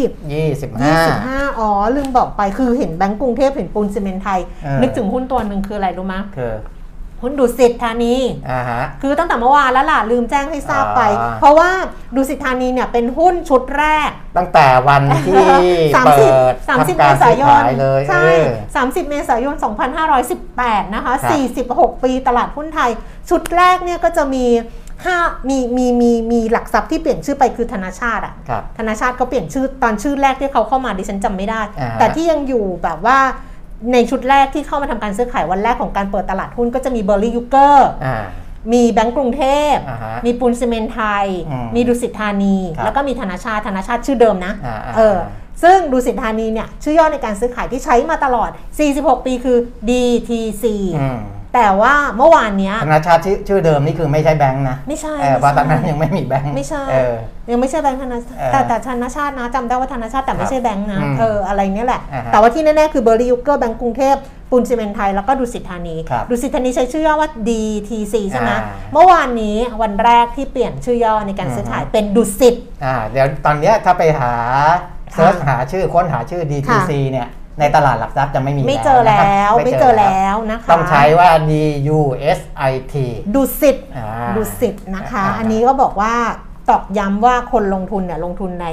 [0.55, 6.53] 25 25อ๋อลืมบอกไปคือเห็นแบงก์กรุงเทพเห็นปูนซีเมนต์ไทยเออนึกถึงหุ้นตัวหนึ่งคืออะไรรู้ไหมยคือ
[7.21, 8.15] หุ้นดุสิตธานี
[8.49, 11.69] อ่าฮะ คือตั้งแต่เมื่อวานแล้วล่ะลืมแจ้งให้ทราบไป อ่า เพราะว่า
[12.15, 15.45] ดุสิตธานีเนี่ยเป็นหุ้นชุดแรก ตั้งแต่วันที่
[15.95, 19.55] สามเปิสิบดสามสิบทำการเมษายนซื้อขเลยใช่เออ สามสิบเมษายน
[20.25, 21.31] 2518 นะคะ ครั
[21.77, 22.91] บ 46 ปีตลาดหุ้นไทย
[23.29, 24.45] ชุดแรกเนี่ยก็จะมี
[25.05, 25.17] ห้า
[25.49, 33.19] มีมีมีมีหลักทรัพย์ที่เปลี่ยนชื่อไปคือธนาชาติอะครับ ธนาชาติก็เปลี่ยนชื่อตอนชื่อแรกที่เขาเข้ามาดิฉันจำไม่ได้ อ่าแต่ที่ยังอยู่แบบว่า
[33.93, 38.17] ในชุดแรกที่เข้ามาทำการซื้อขายวันแรกของการเปิดตลาดหุ้นก็จะมีเบอร์ลี่ยุคเกอร์อ่า
[38.73, 45.17] มีแบงก์กรุงเทพอ่าฮะมีปูนซีเมนต์ไทยอืมมีดุสิตธานีครับแล้วก็มีธนาชาติธนาชาติชื่อเดิมนะอ่าอ่าเออ
[45.63, 48.49] ซึ่งดุสิตธานีเนี่ย ชื่อย่อในการซื้อขายที่ใช้มาตลอด
[48.87, 49.57] 46 ปีคือ
[49.89, 50.63] DTC
[50.99, 51.19] อืม
[51.55, 57.15] แต่ว่าเมื่อวานเนี้ยธนาชาติชื่อชื่อเดิมนี่คือไม่ใช่แบงค์นะ ไม่ใช่เออเพราะตอนนั้นไม่ใช่ยังไม่มีแบงค์ไม่ใช่เออ
[57.51, 64.15] ยังไม่ใช่แบงค์ธนาชาติเออแต่แต่ธนาชาตินะจำได้ว่าธนาชาติแต่ไม่ใช่แบงค์นะอืมเอออะไรเนี้ยแหละอ่าฮะแต่ว่าที่แน่ๆคือเบอร์รี่ยุกเกอร์แบงก์กรุงเทพ
[64.51, 68.59] ปูนซีเมนต์ไทยแล้วก็ดูสิทธานีครับดูสิทธานีใช้ชื่อย่อว่า DTC ใช่ไหมอ่า
[68.93, 74.33] เมื่อวานนี้วันแรกที่เปลี่ยนชื่อย่อในการซื้อขายเป็นดุสิตอ่าเดี๋ยวตอนเนี้ยถ้าไปหา
[75.13, 77.27] search หาชื่อค้นหาชื่อ DTC เนี่ย
[77.59, 81.51] ในตลาดหลักทรัพย์จะไม่มีไม่เจอนะคแล้รับวไม่เจอแล้วนะคะต้องใช้ว่า D
[81.97, 82.01] U
[82.37, 82.39] S
[82.71, 82.95] I T
[83.35, 86.13] ดุสิตอ่าดุสิตนะคะอ่าอันนี้ก็บอกว่า
[86.69, 88.67] ตอกย้ำว่าคนลงทุนเนี่ยลงทุนใน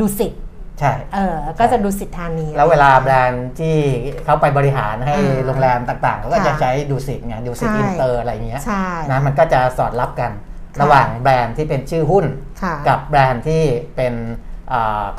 [0.00, 0.32] ดุสิต
[0.80, 3.76] ใช่เออก็จะดุสิตธานี แล้วเวลาแบรนด์ที่
[4.24, 10.32] เขาไปบริหารให้อ่าโรงแรมต่างๆเขาก็จะค่ะใช้ดุสิตไงดุสิตใช่อินเตอร์อะไรเงี้ยใช่นะมันก็จะสอดรับกัน
[10.76, 12.24] ค่ะระหว่างแบรนด์ที่เป็นชื่อหุ้น
[12.62, 13.62] ค่ะกับแบรนด์ที่
[13.96, 14.14] เป็น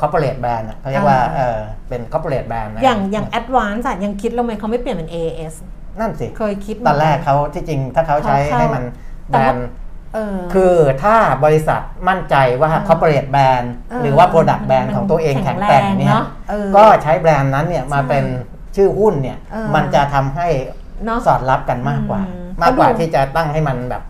[0.00, 1.58] corporate brand เขาเรียกว่าอ่าเออ
[1.88, 5.54] เป็น corporate brand นะอย่างอย่างแอดวานซ์ยังคิดแล้วไหมเขาไม่เปลี่ยนเป็น AS
[6.00, 8.84] นั่นสิ เคยคิดตอนแรกเขาที่จริงถ้าเขาใช้เขาให้มัน
[9.32, 9.66] แต่แบรว่านด์
[10.14, 18.24] เออคือถ้าบริษัทมั่นใจว่าอ่า corporate brand เออหรือว่า product brand มันของตัวเองแข็แข็งงแกร่งแรงเนี่ยเนอะเออก็ใช้แบรนด์นั้นเนี่ยมาใช่เป็น
[18.76, 20.48] ชื่อหุ้นเนี่ยเออมันจะทำให้
[21.04, 24.09] เนาะสอดรับกันมากกว่าอืมมากกว่าเขาดูที่จะตั้งให้มันแบบอ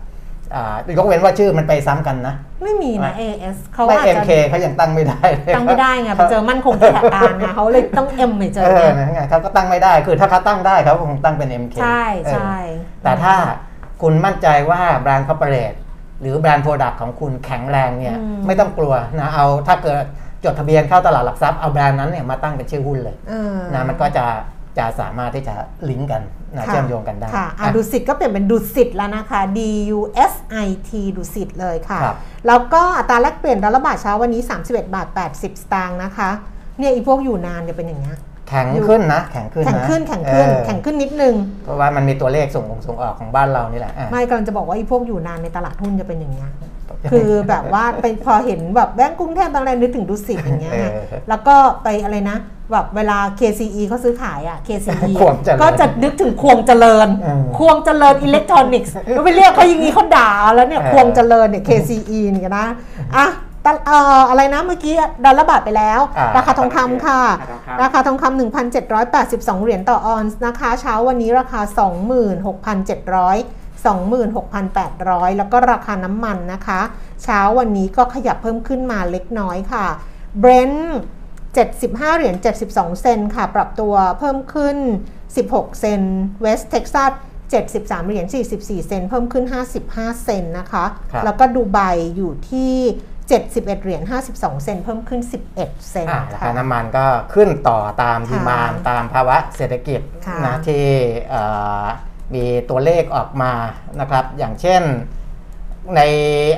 [0.97, 12.55] ยกเว้นว่าชื่อมันไปซ้ำกันนะ ไม่มีไม่นะ AS เขาไม่อาจจะ MK เขายังตั้งไม่ได้เลยตั้งไม่ได้ไงไปเจอมั่นคงสถานการณ์ไงเขาเลยต้อง M ไปเจอเออไงนะไงเขาก็ตั้งไม่ได้คือถ้าเขาตั้งได้เขาคงตั้งเป็น MK ใช่เออใช่
[13.03, 13.35] แต่ถ้า
[14.01, 15.77] คุณมั่นใจว่าแบรนด์ corporate
[16.21, 20.03] หรือแบรนด์ product ของคุณแข็งแรงเนี่ยอืมไม่ต้องกลัวนะเอาถ้าเกิด
[20.45, 24.25] จดทะเบียนเข้าตลาดหลักทรัพย์เอาแบรนด์นั้นเนี่ยมาตั้งเป็นชื่อหุ้นเลยเออนะมันก็จะ
[24.77, 25.53] จะสามารถที่จะ
[25.89, 26.21] ลิงก์กัน
[26.57, 29.59] นะค่ะเชื่อมโยงกันได้ค่ะอะอะดูสิตก็เปลี่ยนเป็นดูสิตแล้วนะคะ D
[29.97, 29.99] U
[30.31, 30.33] S
[30.65, 36.29] I T ดูสิตเลยค่ะครับแล้วก็อัตราแลกเปลี่ยนดอลลาร์บาทเช้าวันนี้ 31 บาท 80 สตางค์นะคะ
[36.79, 38.17] เนี่ยอีพวกอยู่นานจะเป็นอย่างเงี้ย
[38.49, 46.49] แข็งขึ้นนะแข็งขึ้นนะ แข็งขึ้นแข็งขึ้นเออแข็งขึ้นนิดนึง เพราะว่ามันมีตัวเลขส่งออกส่งออกของบ้านเรานี่แหละอะไม่กำลังจะบอกว่าอีพวกอยู่นานในตลาดหุ้นจะเป็นอย่างเงี้ย
[47.11, 52.37] คือแบบว่าไปพอเห็นแบบแบงก์กรุงเทพบางแรกนึกถึงดูสิตอย่างเงี้ยไงเออแล้วก็ไปอะไรนะ
[52.71, 62.65] แบบเวลา KCE เขาซื้อขายอะ KCE ควงเจริญก็จะนึกถึงควงเจริญอืมควงเจริญอิเล็กทรอนิกส์แล้วไปเรียกเขาอย่างนี้เขาด่าแล้วเนี่ยเออควงเจริญเนี่ย KCE เนี่ยนะ
[63.15, 63.25] อะ
[63.65, 64.93] ตะเอ่ออะไรนะเมื่อกี้
[65.25, 67.21] ดอลลาร์บาทไปแล้วอ่าราคาทองคำค่ะ
[67.81, 68.95] ราคาทองคำราคาทอ
[69.35, 71.71] งคำ1,782 เหรียญต่อออนซ์นะคะ เช้าวันนี้ราคา 26,700
[73.85, 76.81] 26,800 แล้วก็ราคาน้ำมันนะคะ
[77.23, 79.85] เช้าวันนี้ก็ขยับเพิ่มขึ้นมาเล็กน้อยค่ะ
[80.41, 80.79] Brent
[81.53, 82.35] 75 เหรียญ
[82.69, 84.77] 72 เซนค่ะ ปรับตัวเพิ่มขึ้น
[85.27, 86.01] 16 เซน
[86.45, 87.11] West Texas
[87.61, 88.25] 73 เหรียญ
[88.57, 89.45] 44 เซนเพิ่มขึ้น
[89.85, 91.79] 55 เซนนะคะครับแล้วก็ดูไบ
[92.15, 92.75] อยู่ที่
[93.21, 94.01] 71 เหรียญ
[94.33, 95.21] 52 เซนเพิ่มขึ้น
[95.53, 95.55] 11
[95.91, 100.85] เซนอะราค่ะคาน้ำมันก็ขึ้นต่อตามค่ะดีมานตามภาวะเศรษฐกิจค่ะนะที่
[101.29, 101.41] เอ่
[101.83, 101.85] อ
[102.33, 103.51] มีตัวเลขออกมา
[103.99, 104.81] นะครับ อย่างเช่น
[105.95, 106.01] ใน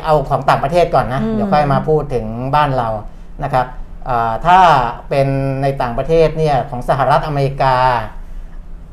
[0.04, 2.26] เอาของต่างประเทศก่อนนะอืมเดี๋ยวค่อยมาพูดถึง
[2.56, 2.90] บ้านเรา
[3.44, 3.83] นะครับเอ่อ
[4.46, 4.60] ถ้า
[5.10, 5.28] เป็น
[5.62, 7.78] ในต่างประเทศเนี่ยของสหรัฐอเมริกา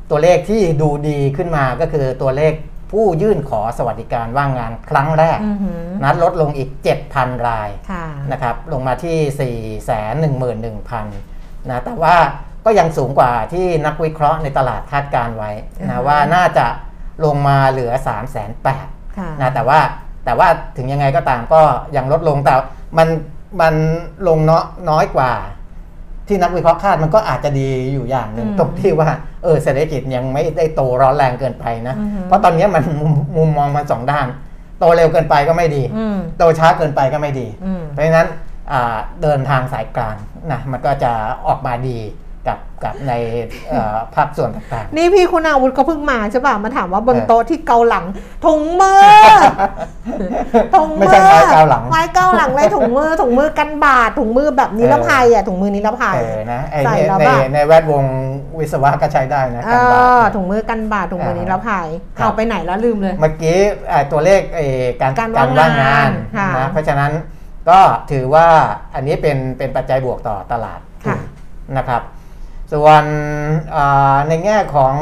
[0.09, 2.53] ตัวเลขที่ดูดีขึ้นมาก็คือตัวเลข
[2.91, 6.69] ผู้ยื่นขอสวัสดิการว่างงานครั้งแรกอือหือนัดลดลงอีก
[7.07, 9.17] 7,000 รายค่ะนะครับลงมาที่
[9.79, 12.15] 4 1 1 0 0 0นะแต่ว่า
[12.65, 16.65] ก็ยังสูงกว่าที่นักวิเคราะห์ในตลาดคาดการไว้อือนะฮึว่าน่าจะ
[17.25, 18.47] ลงมาเหลือ 3 8 0 0
[18.81, 19.79] 0ค่ะนะแต่ว่า
[20.25, 20.47] แต่ว่า
[20.77, 21.61] ถึงยังไงก็ตามก็
[21.95, 22.53] ยังลดลงแต่
[22.97, 23.07] มัน
[23.59, 23.73] มัน
[24.27, 25.31] ลงเนาะน้อยกว่า
[26.27, 29.09] ที่นักวิเคราะห์คาดมันก็อาจจะดีอยู่อย่างหนึ่งอืมตรงที่ว่า
[29.43, 34.27] เออเศรษฐกิจยังไม่ได้โตร้อนแรงเกินไปนะอือฮึเพราะตอนนี้มันมุมมุมมองมันสองด้าน
[34.79, 38.27] โตเร็วเกินไปก็ไม่ดีอืมโตช้าเกินไปก็ไม่ดีอืมเพราะฉะนั้น
[38.71, 40.15] อ่าเดินทางสายกลาง
[40.51, 41.11] นะมันก็จะ
[41.47, 41.97] ออกมาดี
[42.47, 43.13] กับกับใน
[43.69, 48.05] เอ่อภาคส่วนต่างนี่พี่คุณอาวุธเขาเพิ่งมาใช่ป่ะมาถามว่าบนเออโต๊ะที่เกาหลัง
[48.45, 49.03] ถุงมือ
[50.75, 58.03] ถุงๆมืไม่ใช่ไม้เกาหลังไม้เกาหลังเลยถุงมือถุงมือกันบาดถุงมือแบบนิรภัยอะถุงมือนิรภัยเออนะไอ้ใส่ในแล้วในแบบในแวดวง
[58.59, 63.57] วิศวะก็ใช้ได้นะเอการบาดอเนี่ยถุงมือกันบาดถุงมือนิรภัยครับเอาไปไหนแล้วลืมเลย เมื่อกี้
[63.89, 64.65] ไอ้ตัวเลขไอ้
[65.01, 67.11] การการว่างว่างงานค่ะนะเพราะฉะนั้น
[67.69, 67.79] ก็
[68.11, 68.47] ถือว่า
[68.95, 71.17] อันนี้เป็นเป็นปัจจัยบวกต่อตลาดค่ะ
[71.77, 72.01] นะครับ
[72.71, 73.03] ส่วน
[73.75, 74.93] อ่าในแง่ของ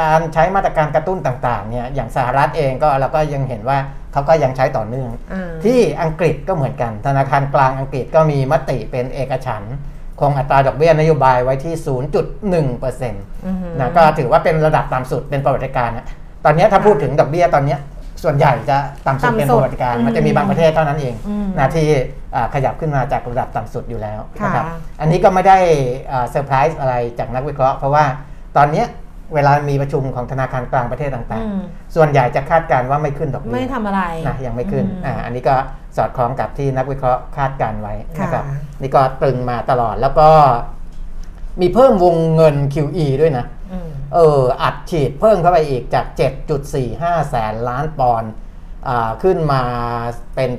[0.00, 3.78] การใช้มาตรการกระตุ้นต่างๆเนี่ยอย่างสหรัฐเองก็เราก็ยังเห็นว่า
[4.12, 9.76] เขาก็ยังใช้ต่อเนื่องอ่าที่อังกฤษก็เหมือนกัน ธนาคารกลางอังกฤษก็มีมติเป็นเอกฉันท์
[10.20, 13.14] คงอัตราดอกเบี้ยนโยบายไว้ที่ 0.1%น
[13.46, 16.06] อือหือะก็ถือว่าเป็นระดับต่ำสุดเป็นประวัติการณ์นะ
[16.44, 17.78] ตอนนี้ถ้าค่ะพูดถึงดอกเบี้ยตอนเนี้ย
[18.22, 18.76] ส่วนใหญ่จะ
[19.06, 21.86] ต่ำสุดเป็นต่ำสุปดระวัติการอืมมันจะมีบางประเทศเท่านั้นเองอืมนะที่
[22.34, 24.66] อ่าขยับขึ้นมาจากระดับต่ำสุดอยู่แล้วค่ะนะครับ
[25.00, 25.58] อันนี้ก็ไม่ได้
[26.12, 28.04] อ่าเซอร์ไพรส์อะไรจากนักวิเคราะห์ เพราะว่า
[28.56, 28.86] ตอนเนี้ย
[29.34, 35.54] เวลามีประชุมของธนาคารกลางประเทศต่างอืมๆส่วนใหญ่จะคาดการณ์ว่าไม่ขึ้นดอกเบี้ยไม่ทำอะไรนะยังไม่ขึ้นอืมอ่าอันนี้ก็
[35.96, 40.28] สอดคล้องกับที่นักวิเคราะห์คาดการณ์ไว้นะครับค่ะนี่ก็ตรึงมาตลอดแล้วก็
[41.60, 46.06] มีเพิ่มวงเงิน QE ด้วยนะอืม เอออัดฉีดเพิ่มเข้าไปอีกจาก
[46.68, 48.30] 7.45 แสนล้านปอนด์
[48.88, 49.62] อ่าขึ้นมา
[50.34, 50.50] เป็น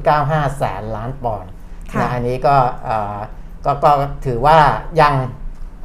[0.00, 1.50] 8.95 แสนล้านปอนด์
[1.92, 2.56] ค่ะนะอันนี้ก็
[2.88, 3.18] อ่า
[3.64, 3.90] ก็ก็
[4.26, 4.58] ถือว่า
[5.00, 5.14] ยัง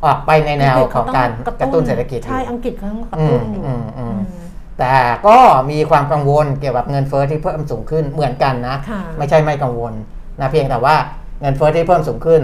[0.06, 1.30] ออกไปในแนวของการ
[1.62, 4.48] กระตุ้นเศรษฐกิจอยู่ใช่ อังกฤษเขากระตุ้นอยู่อืมอืมอืมอืม
[4.80, 4.94] แต่
[5.28, 5.38] ก็
[5.72, 9.94] มีความกังวลเกี่ยวกับเงินเฟ้อที่เพิ่มสูงขึ้นเหมือนกันนะค่ะไม่ใช่ไม่กังวล
[10.40, 10.96] นะเพียงแต่ว่า
[11.42, 12.42] เงินเฟ้อที่เพิ่มสูงขึ้น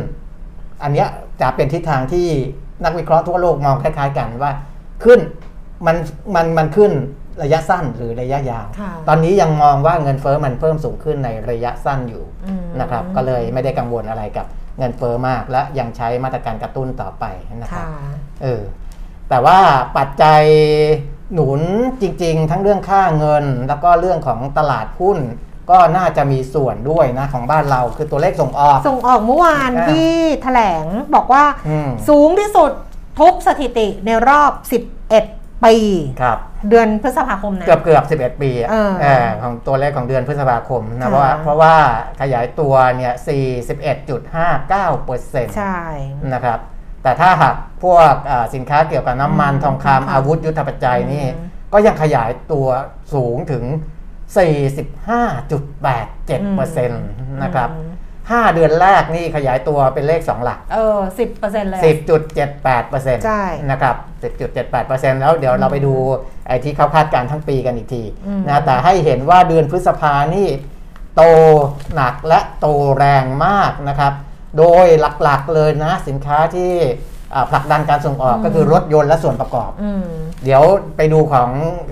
[0.84, 1.08] อันเนี้ย
[1.42, 2.28] จะเป็นทิศทางที่
[2.84, 4.52] นักวิเคราะห์ทั่วโลกมองคล้าย ๆ กันว่า
[5.04, 5.20] ขึ้น
[5.86, 5.96] มัน
[6.36, 6.92] มันมันขึ้น
[7.44, 14.46] ระยะสั้นหรือระยะยาวค่ะตอนนี้ยังมองว่าเงินเฟ้อมันเพิ่มสูงขึ้นในระยะสั้นอยู่อืมนะครับ ก็เลยไม่ได้กังวลอะไรกับ
[14.78, 17.26] เงินเฟ้อมาก และยังใช้มาตรการกระตุ้นต่อไป
[17.62, 18.62] นะครับค่ะเออ
[19.30, 19.60] แต่ว่า
[19.98, 20.44] ปัจจัย
[21.34, 21.62] หนุน
[22.02, 25.18] จริง ๆ ทั้งเรื่องค่าเงิน แล้วก็เรื่องของตลาดหุ้น
[25.70, 32.72] ก็น่าจะมีส่วนด้วยนะของบ้านเราคือตัวเลขส่งออก ส่งออกเมื่อวานอ่าที่แถลงบอกว่าอืม สูงที่สุด
[33.20, 34.52] ทุกสถิติในรอบ
[35.10, 35.76] 11 ปี
[36.22, 36.38] ครับ
[36.70, 41.76] เดือนพฤษภาคมนะ เกือบเกือบ11 ปีอะเออเออของตัวเลขของเดือนพฤษภาคมนะค่ะ เพราะว่าเพราะว่า
[42.22, 43.14] ขยายตัวเนี่ย
[43.94, 45.80] 41.59เปอร์เซ็นต์ใช่
[46.34, 46.60] นะครับ
[47.04, 52.68] แต่ถ้าหากพวกอ่าสินค้าเกี่ยวกับน้ำมันอืมทองทองคำคำอาวุธยุทธปัจจัยนี่ อืม ก็ยังขยายตัว
[53.14, 53.64] สูงถึง
[54.24, 57.04] 45.87เปอร์เซ็นต์
[57.44, 57.92] นะครับอืม
[58.32, 61.82] 5เดือนแรกนี่ขยายตัวเป็นเลข 2 หลัก เออสิบเปอร์เซ็นต์เลย
[62.36, 63.96] 10.78เปอร์เซ็นต์ใช่นะครับ
[64.38, 65.94] 10.78เปอร์เซ็นต์แล้วเดี๋ยวเราไปดู
[66.48, 70.48] ไอ้ที่เขาคาดการณ์ทั้งปีกันอีกทีอืมนะแต่ให้เห็นว่าเดือนพฤษภานี่
[71.16, 71.22] โต
[71.96, 74.14] หนักและโตแรงมากนะครับ
[74.58, 74.86] โดย
[75.24, 77.00] หลักๆเลยนะสินค้าที่อ่า
[77.52, 80.04] ผลักดันการส่งออกก็คือรถยนต์และส่วนประกอบอืม
[80.44, 80.64] เดี๋ยว
[80.98, 81.50] ไปดูของ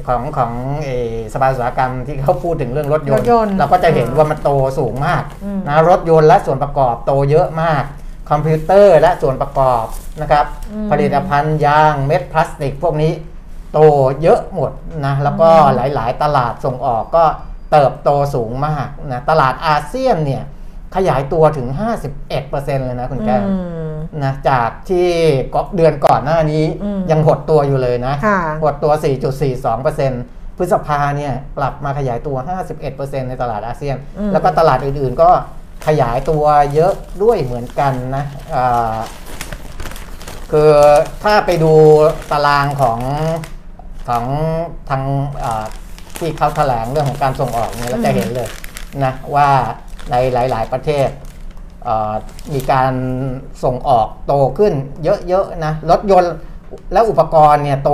[0.07, 0.51] ของของ
[0.83, 4.49] เออสภาอุตสาหกรรมที่เขาพูดถึงเรื่องรถยนรถต์ยนต์ เราก็จะเห็นว่ามันโต
[4.79, 7.83] สูงมากอืมนะรถยนต์และส่วนประกอบโตเยอะมาก
[8.29, 9.85] คอมพิวเตอร์และส่วนประกอบ
[10.21, 13.11] นะครับอืมผลิตภัณฑ์ยางเม็ดพลาสติก พวกนี้
[13.73, 13.79] โต
[14.21, 14.71] เยอะหมด
[15.05, 17.23] นะแล้วก็หลาย ๆ ตลาดส่งออกก็
[17.71, 20.43] เติบโตสูงมากนะตลาดอาเซียนเนี่ย
[20.95, 21.67] ขยายตัวถึง
[22.27, 23.55] 51%เลยนะคุณแก้วอื
[23.89, 23.90] ม
[24.23, 25.09] นะจากที่
[25.53, 28.91] ก็เดือนก่อนหน้านี้อืมยังหดตัวอยู่เลยนะค่ะหดตัว
[29.75, 32.35] 4.42%พฤษภาเนี่ยปรับมาขยายตัว
[32.83, 35.29] 51%ในตลาดอาเซียนอืมแล้วก็ตลาดอื่นๆก็
[35.87, 36.43] ขยายตัว
[36.73, 36.93] เยอะ
[37.23, 38.97] ด้วยเหมือนกันนะอ่า
[40.51, 40.71] คือ
[41.23, 41.73] ถ้าไปดู
[42.31, 42.99] ตารางของ
[44.07, 44.25] ของ
[44.89, 45.03] ทาง
[45.43, 45.65] อ่า
[46.17, 48.49] ที่เขาแถลงเรื่องของการส่งออกเนี่ยเราจะเห็นเลย
[49.03, 49.49] นะว่า
[50.11, 51.30] ในหลาย ๆ ประเทศเอ่อ
[52.53, 52.93] มีการ
[53.63, 56.33] ส่งออกโตขึ้นเยอะๆนะรถยนต์
[56.93, 57.91] และอุปกรณ์เนี่ยโต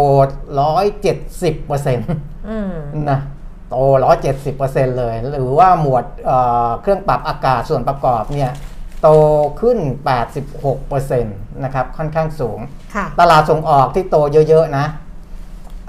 [0.81, 2.09] 170เปอร์เซ็นต์
[2.49, 2.73] อืม
[3.09, 3.19] นะ
[3.69, 3.75] โต
[4.35, 8.51] 170%เลย หรือว่าหมวดเอ่อเครื่องปรับอากาศส่วนประกอบเนี่ย
[9.01, 9.09] โต
[9.61, 9.77] ขึ้น
[10.51, 12.59] 86%นะครับค่อนข้างสูง
[12.95, 14.17] ค่ะตลาดส่งออกที่โต
[14.49, 14.85] เยอะๆนะ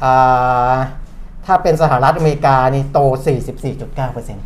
[0.02, 0.74] อ่า
[1.46, 3.36] ถ้าเป็นสหรัฐอเมริกานี่โต 44.9%
[4.34, 4.40] อืม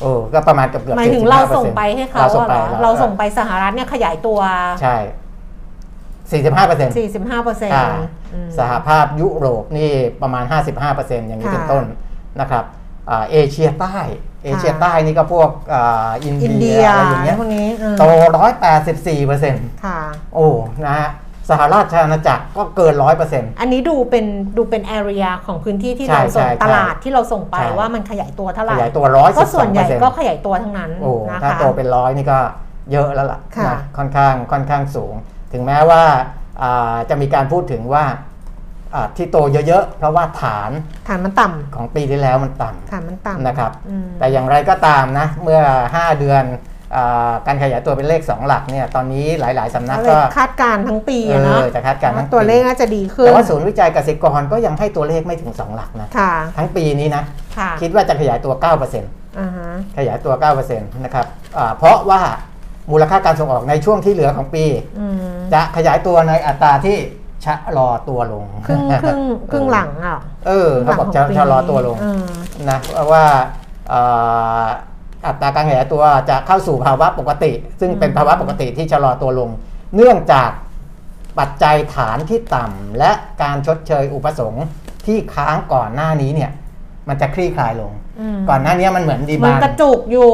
[0.00, 4.40] โอ้ก็ประมาณเกือบเกือบหมายถึงเราส่งไปให้เขาเราส่งอะไปเหรอเราส่งไปสหรัฐเนี่ยขยายตัว
[4.82, 4.96] ใช่
[6.30, 7.88] 45% 45เปอร์เซ็นต์อ่า
[8.58, 9.92] สหภาพยุโรปนี่
[10.22, 10.44] ประมาณ
[10.86, 11.84] 55%อย่างนี้ค่ะเป็นต้น
[12.40, 12.64] นะครับ
[13.10, 13.96] อ่าเอเชียใต้
[14.44, 18.04] เอเชียใต้นี่ก็พวกอ่าอินอินเดีเดียยอะไรอย่างเงี้ยพวกนี้อืมโต
[19.14, 19.98] 184%ค่ะ
[20.34, 20.46] โอ้
[20.86, 21.08] นะฮะ
[21.50, 22.94] สหราชอาณาจักรก็เกิน
[23.26, 29.04] 100%อันนี้ดูเป็นดูเป็น area ของพื้นที่ที่ใช่เราส่งใช่ตลาดที่เราส่งไปใช่ว่ามันขยายตัวเท่าไหขร่ยายตัว
[29.38, 32.38] ก็ส่วนใหญ่ก็112%ขยายตัวทั้งนั้นโอ้นะถ้าคะโตเป็นร้อยนี่ก็
[32.92, 35.14] เยอะแล้วล่ะค่ะนะค่อนข้างค่อนข้างสูง
[35.52, 36.02] ถึงแม้ว่า
[36.62, 38.04] อ่าจะมีการพูดถึงว่า
[38.94, 40.70] อ่าที่โตเยอะๆ เพราะว่าฐาน
[41.08, 45.60] ฐานมันต่ำของปีที่แล้วมันต่ำฐานมันต่ำนะครับอืมแต่อย่างไรก็ตามนะ เมื่อ
[45.90, 46.69] 5 เดือนอา
[47.46, 57.22] การขยายตัวเป็นเลข 2 หลักเนี่ยตอนนี้หลาย ๆสำนักก็เลยก็คาดการณ์ทั้งปีเออะเนาะอจะคาดการณ์ทั้งปีตัวเลขน่าจะดีขึ้นแต่ว่าศูนย์วิจัยกสิกรก็ยังให้ตัวเลขไม่ถึง 2 หลักนะค่ะทั้งปีนี้นะ
[57.58, 58.62] ค่ะคิดว่าจะขยายตัว9%
[59.38, 61.26] อ่าฮะขยายตัว 9%นะครับ
[61.58, 62.20] อ่าเพราะว่า
[62.90, 64.64] มูลค่าการส่งออกในช่วงที่เหลือของปี
[65.00, 65.14] อืม
[65.52, 66.96] จะขยายตัวในอัตราที่
[67.44, 69.18] ชะลอตัวลง ครึ่งครึ่ง
[69.50, 72.24] ครึ่งหลังอะเออเขาบอกจะชะลอตัวลงอืม
[72.70, 73.24] นะเพราะว่า
[73.90, 79.50] เอ่ออัตราการขยายตัวจะเข้าสู่ภาวะปกติ ซึ่งเป็นภาวะปกติที่ชะลอตัวลง
[79.94, 80.50] เนื่องจาก
[81.38, 83.10] ปัจจัยฐานที่ต่ำและ
[83.42, 84.64] การชดเชยอุปสงค์
[85.06, 86.50] ที่ค้างก่อนหน้านี้เนี่ย
[87.08, 90.30] มันจะคลี่คลายลงอืมก่อนหน้านี้มันเหมือนดีมันบานกระจุกอยู่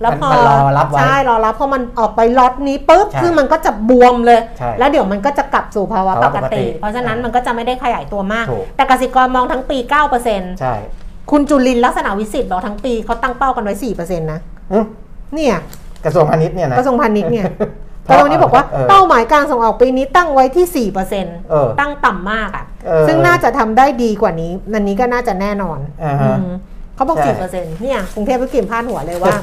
[0.00, 9.78] แล้วพอมันรอรับไว้ใช่รอรับพอมันออกไปล็อตนี้ปุ๊บใช่คือมันก็จะบวมเลยใช่แล้วเดี๋ยวมันก็จะกลับสู่ภาวะภาวะปกปกติติ เพราะฉะนั้นอ่ามัมันก็จะไม่ได้ขยายตัวมากถูกแต่กสิกรมองทั้งปี
[10.18, 10.74] 9%ใช่
[11.30, 14.40] คุณจุลินลักษณะวิสิทธิ์บอกทั้งปีเขาตั้งเป้ากันไว้4%นะ
[14.72, 14.84] อืม
[15.34, 15.54] เนี่ย
[16.04, 17.44] กระทรวงพาณิชย์เนี่ยนะกระทรวงพาณิชย์เนี่ย
[18.04, 26.54] เพกระราะทรวงนี้บอกว่าเออเป้าหมายการส่งออกปีนี้ตั้งไว้ที่4%เออตั้งต่ำมากอะเออซึ่งน่าจะทำได้ดีกว่านี้นันนี้ก็น่าจะแน่นอนอ่าฮะอืม
[27.02, 29.34] เขาบอกใช่4%เนี่ยกรุงเทพธุรกิจพาดหัวเลยว่า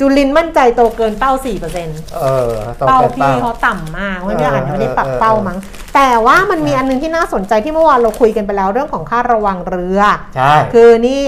[0.00, 1.32] จุลินมั่นใจโตเกินเป้า
[1.74, 5.58] 4%เออตรงเป้าเป็นพี่เป้าเขาต่ำมากวันนี้เอออาจจะไม่ได้ปรับเออเป้าเออมั้ง
[5.94, 10.00] แต่ว่ามันมีอันนึงที่น่าสนใจที่เมื่อวานเราคุยกันไปแล้วเรื่องของค่าระวังเรือ
[10.36, 11.22] ใช่ คือนี่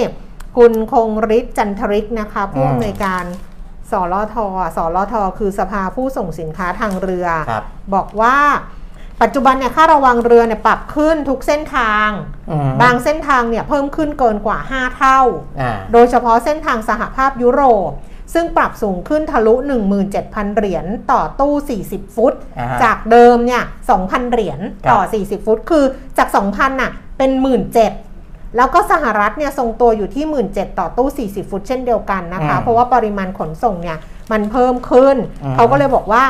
[0.57, 1.09] คุณคง
[1.39, 3.25] ฤทธิ์จันทริกนะคะผู้อืมอำนวยการ
[3.91, 8.37] สรทอะสรทคือสภาผู้ส่งสินค้าทางเรือครับบอกว่า
[9.23, 12.09] ปัจจุบันเนี่ยค่าระวังเรือเนี่ยปรับขึ้นทุกเส้นทาง
[12.51, 15.21] อืมบางเส้นทางเนี่ยเพิ่มขึ้นเกินกว่า 5 เท่า
[15.61, 17.91] อ่า โดยเฉพาะเส้นทางสหภาพยุโรป
[18.35, 19.55] ซึ่งปรับสูงขึ้นทะลุ
[20.07, 21.55] 17,000 เหรียญต่อตู้
[21.87, 23.63] 40 ฟุตอ่าฮะจากเดิมเนี่ย
[23.97, 24.61] 2,000 เหรียญ
[24.93, 25.85] ต่อ 40 ฟุต คือ
[26.19, 27.31] จาก 2,000น่ะเป็น
[27.95, 33.99] 17,000แล้วก็สหรัฐเนี่ยทรงตัวอยู่ที่ 17,000 ต่อตู้ 40 ฟุตเช่นเดียวกันนะคะอืมเพราะว่าปริมาณขนส่งเนี่ย
[34.33, 36.23] มันเพิ่มขึ้นอืมเขาก็เลยบอกว่า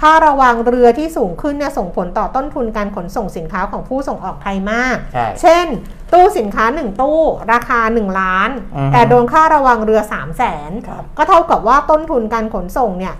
[0.00, 5.66] ค่าระวังเรือที่สูงขึ้นเนี่ยส่งผลต่อต้นทุนการขนส่งสินค้าของผู้ส่งออกไทยมากใช่เช่น
[6.12, 7.20] ตู้สินค้า 1 ตู้
[7.52, 13.14] ราคา 1 ล้านอือฮึแต่โดนค่าระวังเรือ 3 0 0แสนครับก็เท่ากับว่าต้นทุนการขนส่งเนี่ย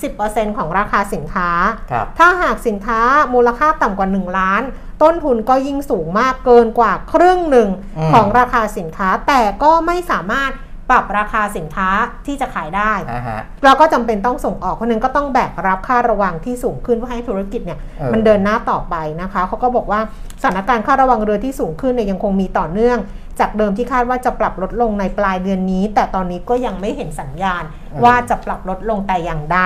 [0.00, 1.50] 30%ของราคาสินค้า
[1.90, 3.00] ครับถ้าหากสินค้า
[3.34, 4.62] มูลค่าต่ำกว่า 1 ล้าน
[5.02, 7.68] ต้นทุนก็ยิ่งสูงมากเกินกว่าครึ่งหนึ่ง
[7.98, 10.50] อืมของราคาสินค้าแต่ก็ไม่สามารถ
[10.90, 11.88] ปรับราคาสินค้า
[12.26, 20.00] ที่จะขายได้อ่าฮะเราก็จำเป็นต้องส่งออกเพราะฉะนั้นก็ต้องแบกรับค่าระวังที่สูงขึ้นเพื่อให้ธุรกิจเนี่ยเออมันเดินหน้าต่อไปนะคะเขาก็บอกว่า
[20.42, 22.98] สถานการณ์ค่าระวังเรือที่สูงขึ้นเนี่ยยังคงมีต่อเนื่อง
[23.40, 27.62] จากเดิมที่คาดว่าจะปรับลดลงในปลายเดือนนี้ แต่ตอนนี้ก็ยังไม่เห็นสัญญาณ
[28.04, 29.60] ว่าจะปรับลดลงแต่อย่างใด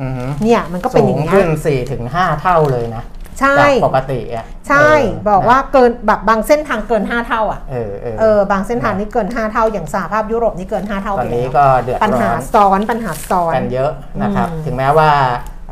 [0.00, 3.02] อือฮึเนี่ยมันก็เป็นสูอย่างงนี้ขึ้ยน4ถึง5เท่าเลยนะ
[3.40, 4.90] ใช่จากปกติอะใช่
[5.24, 13.90] เบอกว่าเกินแบบบางเส้นทางเกิน 5 เท่าอะเออเออเออบางเส้นทางนี่เกิน 5 เท่า อย่างสหภาพยุโรปนี่เกิน 5 เท่าตไปอนแล้นี้วก็เดือดปัญร้หาอนซ้อนปัญหาซ้อนกันเยอะ
[14.22, 15.10] นะครับอืมถึงแม้ว่า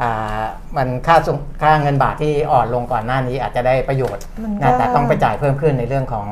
[0.00, 0.40] อ่า
[0.76, 6.26] มันค่าส่งค่าเงินบาทที่อ่อนลงก่อนหน้านี้อาจจะได้ประโยชน์มันนะก็แต่ต้องไปจ่ายเพิ่มขึ้นในเรื่องของ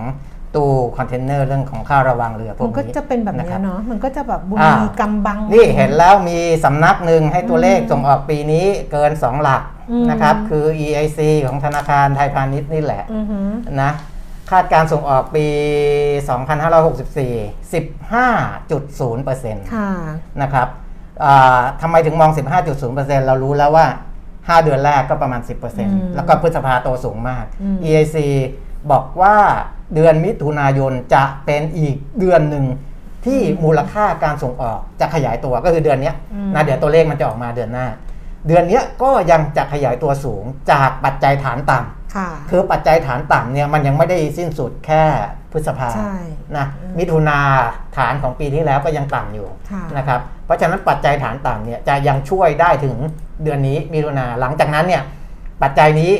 [0.54, 13.48] ตู้คอนเทนเนอร์เรื่องของค่าระวังเรือพวมักนก็นี้จะเป็นแบบนะคเนี้รัยบเนาะมันก็จะแบบบุญอ่ามีกำบัง นี่เห็นแล้วมีสำนักหนึ่งให้ตัวเลขอืมส่งออกปีนี้เกิน 2 หลักอืมนะครับ คือ EIC ของธนาคารไทยพาณิชย์นี่แหละอือหือ
[13.82, 13.92] นะ
[14.50, 15.46] คาดการส่งออกปี
[16.42, 19.90] 2564 15.0%ค่ะ
[20.42, 20.68] นะครับ
[21.24, 22.30] อ่าทำไมถึงมอง
[22.78, 23.86] 15.0%เรารู้แล้วว่า
[24.26, 25.42] 5 เดือนแรกก็ประมาณม
[25.78, 28.16] 10%แล้วก็พฤษภาโตสูงมากอืม EIC
[28.90, 29.36] บอกว่า
[29.94, 32.64] เดือนมิถุนายนจะเป็นอีกเดือนหนึ่ง
[33.26, 37.86] ที่มูลค่าการส่งออกจะขยายตัวก็คือเดือนเนี้ยอืมนะเดี๋ยวตัวเลขมันจะออกมาเดือนหน้า
[38.46, 45.02] เดือนเนี้ยก็ยังจะขยายตัวสูงจากปัจจัยฐานต่ำค่ะคือปัจจัยฐานต่ำเนี่ยมันยังไม่ได้สิ้นสุดแค่
[45.52, 46.16] พฤษภาใช่
[46.56, 46.66] นะ
[46.98, 47.38] มิถุนา
[47.96, 52.96] ฐานของปีที่แล้วก็ยังต่ำอยู่ค่ะนะครับเพราะฉะนั้นปัจจัยฐานต่ำเนี่ยจะยังช่วยได้ถึง
[53.42, 55.02] เดือนนี้มิถุนาหลังจากนั้นเนี่ย
[55.62, 56.12] ปัจจัยนี้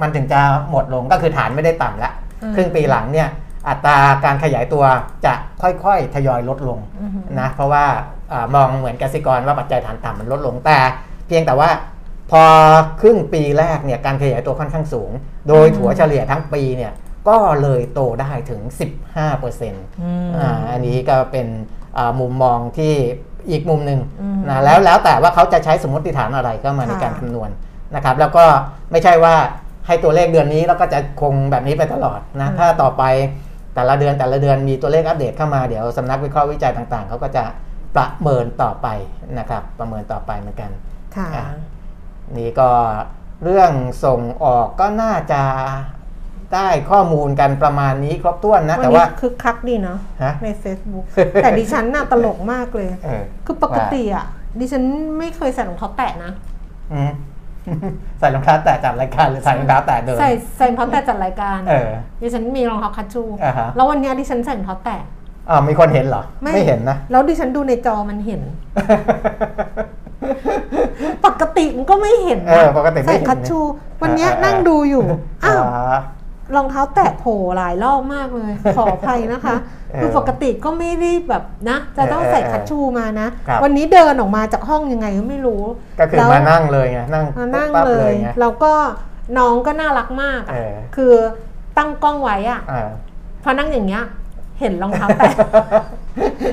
[0.00, 0.40] มันถึงจะ
[0.70, 3.28] หมดลงก็คือฐานไม่ได้ต่ำแล้วอืมครึ่งปีหลังเนี่ย
[3.68, 4.84] อัตราการขยายตัว
[5.24, 7.84] จะค่อยๆ ทยอยลดลงอือหือนะเพราะว่า
[8.32, 10.78] อามองเหมือนกสิกรว่าปัจจัยฐานต่ำมันลดลงแต่
[11.26, 11.70] เพียงแต่ว่า
[12.30, 12.42] พอ
[13.00, 15.10] ครึ่งปีแรกเนี่ยการขยายตัวค่อนข้างสูง
[15.48, 16.92] โดยถัวเฉลี่ยทั้งปีเนี่ย
[17.28, 19.22] ก็เลยโตได้ถึง 15%อ
[20.02, 21.46] อืมอ่าอันนี้ก็เป็น
[21.96, 22.94] อ่ามุมมองที่
[23.50, 27.50] อีกมุมหนึ่งอืมนะแล้วแล้วแต่ว่าเขาจะใช้สมมติฐานอะไรก็มาในค่ะการคำนวณ
[27.94, 28.44] นะครับ แล้วก็
[28.90, 29.34] ไม่ใช่ว่า
[29.86, 33.04] ให้ตัวเลขเดือนนี้แล้วก็จะคงแบบนี้ไปตลอดนะถ้าต่อไป
[33.74, 37.44] แต่ละเดือนแต่ละเดือนมีตัวเลขอัปเดตเข้ามาเดี๋ยวสำนักวิเคราะห์วิจัยต่างๆเขาก็จะ
[37.96, 38.88] ประเมินต่อไป
[39.38, 40.70] นะครับ ประเมินต่อไปเหมือนกัน
[41.16, 41.46] ค่ะอ่า
[42.38, 42.70] นี่ก็
[43.44, 43.72] เรื่อง
[44.04, 45.42] ส่งออกก็น่าจะ
[46.54, 51.04] ได้ข้อมูลกันประมาณนี้ครบถ้วนนะวันแต่นี้ว่าคึกคักดีเนาะฮะใน Facebook
[51.42, 54.26] แต่ดิฉันน่ะตลกมากเลยเออคือปกติอะ
[54.60, 54.82] ดิฉัน
[55.18, 56.32] ไม่เคยใส่รองเท้าแตะนะ
[56.92, 57.10] อืม
[58.18, 61.90] ใส่รองเท้าแตะจัดรายการหรือใส่รองเท้าแตะเดินใส่ใส่รองเท้าแตะจัดรายการเออ
[62.20, 65.00] ดิฉันมีรองเท้าคัชชูอ่าฮะแล้ววันเนี้ยดิฉันใส่รองเท้าแตะ
[65.50, 68.40] อ่ามีคนเห็นเหรอ ไม่เห็นนะ แล้วดิฉันดูในจอมันเห็น
[71.26, 73.58] ปกติมันก็ไม่เห็นเออปกติไม่ใส่เห็นคัชชู
[74.02, 75.04] วันเนี้ยอ่าอ่านั่งดูอยู่
[75.44, 75.96] อ้าวอ๋อ
[76.56, 79.56] รองเท้าแตะโผล่หลายรอบมากเลย ขออภัยนะคะ
[79.92, 85.62] เออคือปกติก็ไม่ได้แบบนะ จะต้องเออใส่เออคัชชูมานะครับวันนี้เดินออกมาจากห้องยังไงก็ไม่รู้
[86.00, 88.72] ก็คือแล้วมานั่งเลยไงนั่งมานั่งปั๊บเลยไงแล้วก็
[89.38, 91.12] น้องก็น่ารักมากอะเออคือ
[91.78, 92.88] ตั้งกล้องไว้อะอ่า
[93.42, 94.04] พอนั่งอย่างเงี้ย
[94.60, 95.30] เห็นรองเท้าแตะ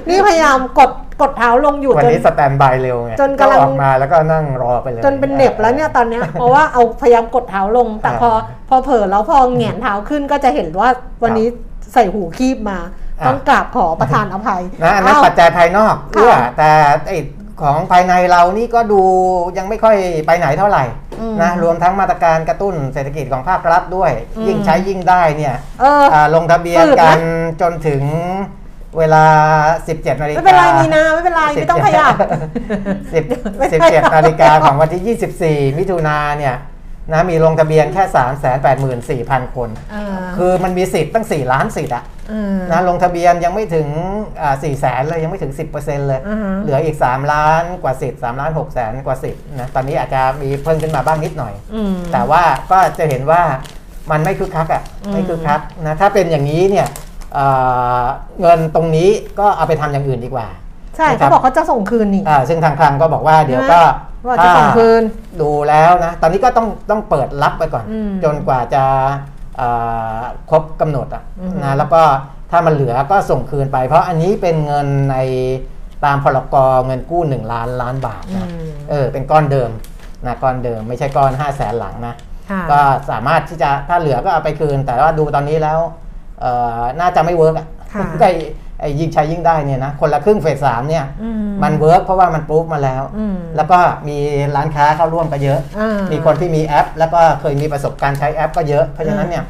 [0.10, 0.92] นี่พยายามกด
[1.22, 8.30] กดเท้าลงอยู่วันจนนี้สแตนบายเร็วไงจนกำลังออกมาแล้วก็นั่งรอไปเลย จนเป็นเหน็บแล้วเนี่ยตอนเนี้ยเพราะว่าเอาพยายามกดเท้าลง แต่พอ
[8.70, 10.90] พอเผลอแล้วพอแหงนเท้าขึ้นก็จะเห็นว่า
[11.24, 11.48] วันนี้
[11.94, 12.90] ใส่หูคีบมาอะ
[13.28, 16.70] ต้องกราบขอประทานอภัยนะอันนั้นอ้าวปัจจัยภายนอกค่ะเอื้อแต่
[17.08, 17.18] ไอ้
[17.64, 19.02] ของภายในเรานี่ก็ดู
[19.58, 19.96] ยังไม่ค่อย
[20.26, 20.84] ไปไหนเท่าไหร่
[21.20, 27.20] อืมนะรวมทั้งมาตรการกระตุ้นเศรษฐกิจของภาครัฐด้วยอืมยิ่งใช้ยิ่งได้เนี่ยเอออ่าลงทะเบียนฝืดนะกัน
[27.62, 28.04] จนถึง
[28.98, 29.26] เวลา
[29.74, 32.14] 17นาฬิกาไม่เป็นไรมีนาไม่เป็นไรไม่ต้องขยับ
[33.14, 33.24] สิบ
[33.58, 36.56] ไม่สิบใช่เจ็ดนาฬิกาของวันที่ 24 มิถุนาเนี่ย
[37.14, 43.88] นะมีลงทะเบียนแค่ 3 8 4 0 0 0 คนเออคือมันมีสิทธิ์ตั้ง 4 ล้านสิทธิ์อะเออนะลงทะเบียนยังไม่ถึง
[44.34, 53.42] 4แสนเลยยังไม่ถึง 10%เลยอือฮะเหลืออีก 3 ล้านกว่าสิทธิ์3ล้าน6แสนกว่าสิทธิ์นะตอนนี้อาจจะมีเพิ่มขึ้นมาบ้างนิดหน่อยอืมแต่ว่าก็จะเห็นว่า
[54.12, 56.88] มันไม่คึกคักอะ่ะอืมไม่คึกคักนะถ้าเป็นอย่างนี้เนี่ย
[57.34, 57.46] เอ่
[58.02, 58.04] อ
[58.42, 59.10] เงินตรงนี้
[59.40, 60.48] ก็เอาไปทำอย่างอื่นดีกว่า
[60.98, 63.82] ใช่นะครับเขาบอกเขาจะส่งคืนนี่อ่าซึ่งทางคลังก็บอกว่าเดี๋ยวก็
[64.28, 65.02] ว่าจะส่งคืน
[65.42, 68.84] ดูแล้วนะ ตอนนี้ก็ต้องต้องเปิดรับไปก่อนอืมจนกว่าจะ
[69.58, 69.68] เอ่
[70.18, 70.20] อ
[70.50, 72.02] ครบกำหนดอะอืมนะแล้วก็
[72.52, 75.18] ถ้ามันเหลือก็ส่งคืนไป เพราะอันนี้เป็นเงินใน
[76.06, 79.70] ตามพรกเงินกู้ 1 ล้านล้านบาทอืนะมเออเป็นก้อนเดิม
[80.26, 82.16] นะก้อนเดิมไม่ใช่ก้อน 5 0 0แสนหลังนะ
[82.52, 82.80] ค่ะก็
[83.10, 85.80] สามารถที่จะถ้าเหลือก็เอาไปคืน แต่ว่าดูตอนนี้แล้ว
[86.42, 88.08] เอ่อน่าจะไม่ work อะค่ะ
[88.82, 91.30] ไอ้ไอ้ยิ่งใช้ยิ่งได้เนี่ยนะคนละครึ่ง phase สามเนี่ยอื
[91.64, 94.18] มัน work เพราะว่ามัน prove มาแล้วอืมแล้วก็มี
[94.56, 99.44] ร้านค้าเข้าร่วมก็เยอะอ่ามีคนที่มีแอป แล้วก็เคยมีประสบการณ์ใช้แอป ก็เยอะเพราะฉะนั้นเนี่ย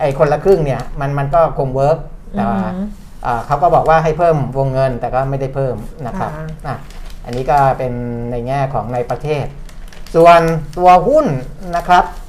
[0.00, 1.98] ไอ้คนละครึ่งเนี่ยมันมันก็คง work
[2.34, 2.88] แต่ว่าอืม
[3.26, 5.76] อ่าเขาก็บอกว่าให้เพิ่มวงเงินแต่ก็ไม่ได้เพิ่ม
[6.06, 6.76] นะครับค่ะอะ
[7.24, 7.92] อันนี้ก็เป็น
[8.30, 9.44] ในแง่ของในประเทศ
[10.14, 10.40] ส่วน
[10.78, 11.26] ตัวหุ้น
[11.76, 12.25] นะครับอะ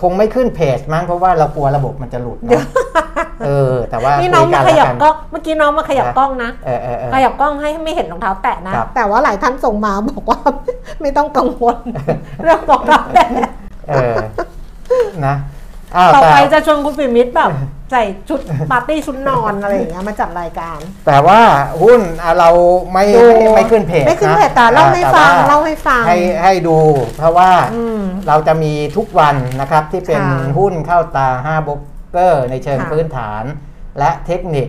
[0.00, 2.64] คงไม่ขึ้นเพจมั้งเพราะว่าเรากลัวระบบมันจะหลุดนะ
[3.46, 10.38] เออ แต่ว่านี่น้องคุมาขแล้วยับกันกล้องเมื่อกี้น้องมาขยับกล้องนะเออเออเออขยับกล้องให้ไม่เห็นรองเท้าแตะนะครับแต่ว่าหลายท่านส่งมาบอกว่า
[11.00, 11.76] ไม่ต้องกังวล
[12.42, 13.28] เรื่องรองเท้าแตะ
[13.88, 14.16] เออ
[15.26, 15.34] นะ
[15.96, 17.50] อ้าวต่อแต่ไปจะชวนคุณปิมิตรแบบ
[17.92, 21.40] ใส่ชุดปาร์ตี้ชุดนอนอะไรอย่างเงี้ยมาจัดรายการ แต่ว่า
[21.82, 22.50] หุ้นอะเรา
[22.92, 26.78] ไม่ดูไม่ไม่ขึ้นเพจไม่ขึ้นเพจะแต่เล่าให้อ่ฟังแต่ว่เล่าให้ฟังให้ให้ดู
[27.18, 31.80] เพราะว่าอืมเราจะมีทุกวันนะครับที่เป็นค่ะหุ้นเข้าตา5โบรก
[32.12, 33.44] เกอร์ในเชิงค่ะ พื้นฐาน
[33.98, 34.68] และเทคนิค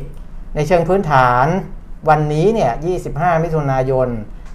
[0.55, 1.45] ในเชิงพื้นฐาน
[2.09, 2.72] วันนี้เนี่ย
[3.07, 4.07] 25 มิถุนายน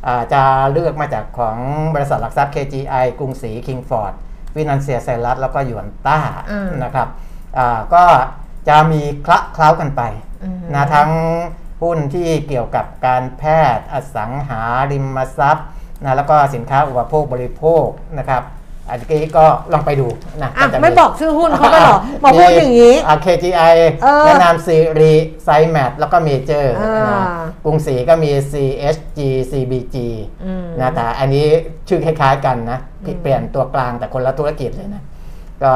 [0.06, 0.42] อ่าจะ
[0.72, 1.58] เลือกมาจากของ
[1.94, 4.12] บริษัทหลักทรัพย์ KGI กรุงศรีคิงฟอร์ด
[4.56, 6.18] ฟินันเซียไซรัสแล้วก็หยวนต้า
[6.50, 7.08] อืมนะครับ
[7.58, 8.04] อ่าก็
[8.68, 10.02] จะมีคละเคล้ากันไป
[10.42, 11.10] อืมนะทั้ง
[11.82, 13.42] หุ้นที่เกี่ยวกับการแพ
[13.76, 15.66] ทย์อสังหาริมทรัพย์
[16.02, 17.86] นะแล้วก็สินค้าอุปโภคบริโภค
[18.18, 18.42] นะครับ
[18.88, 20.06] อันนี้ก็ลองไปดู
[20.42, 25.12] นะอะจะไม่บอกชื่อหุ้นเขาไปหรอมาพูดอย่างนี้อะ KGI เออแนะนำซีรี
[25.44, 27.22] ไซแมทแล้วก็เมเจอร์อ่านะ
[27.64, 29.20] กรุงศรีก็มี CHG
[29.50, 29.96] CBG
[30.44, 31.46] อืมนะแต่อันนี้
[31.88, 32.78] ชื่อคล้ายๆกันนะ
[33.22, 35.02] เปลี่ยนตัวกลางแต่คนละธุรกิจเลยนะ
[35.62, 35.72] ก็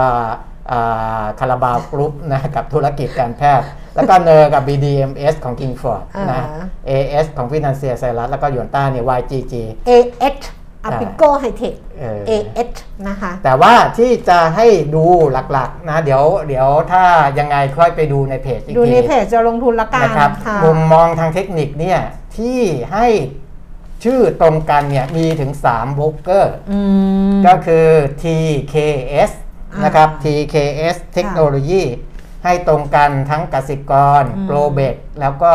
[1.40, 6.02] คาราบาวกรุ๊ปนะกับธุรกิจการแพทย์ แล้วก็เนอร์กับ BDMS ของ Kingford
[6.32, 6.42] นะ
[6.88, 9.54] อ่า AS ของ Financial ไซรัสแล้วก็หยวนต้าเนี่ย YGG
[10.84, 15.04] AH a p i c o High Tech เออ AH นะคะ แต่ว่าที่จะให้ดู
[15.52, 17.04] หลักๆนะเดี๋ยวเดี๋ยวถ้า
[17.38, 22.00] ยังไงค่อยไปดูในเพจอีกดูในทีเพจจะลงทุนละกันนะครับค่ะมุมมองทางเทคนิคเนี่ย
[22.36, 22.60] ที่
[22.92, 23.06] ให้
[24.04, 26.80] ชื่อตรงกันเนี่ยมีถึง3โบรกเกอร์อื
[27.30, 27.86] มก็คือ
[28.22, 29.30] TKS
[29.72, 31.82] อ่านนะครับ TKS เทคโนโลยี
[32.44, 35.52] ให้ตรงกันทั้งกสิกรอืมโ r เบกแล้วก็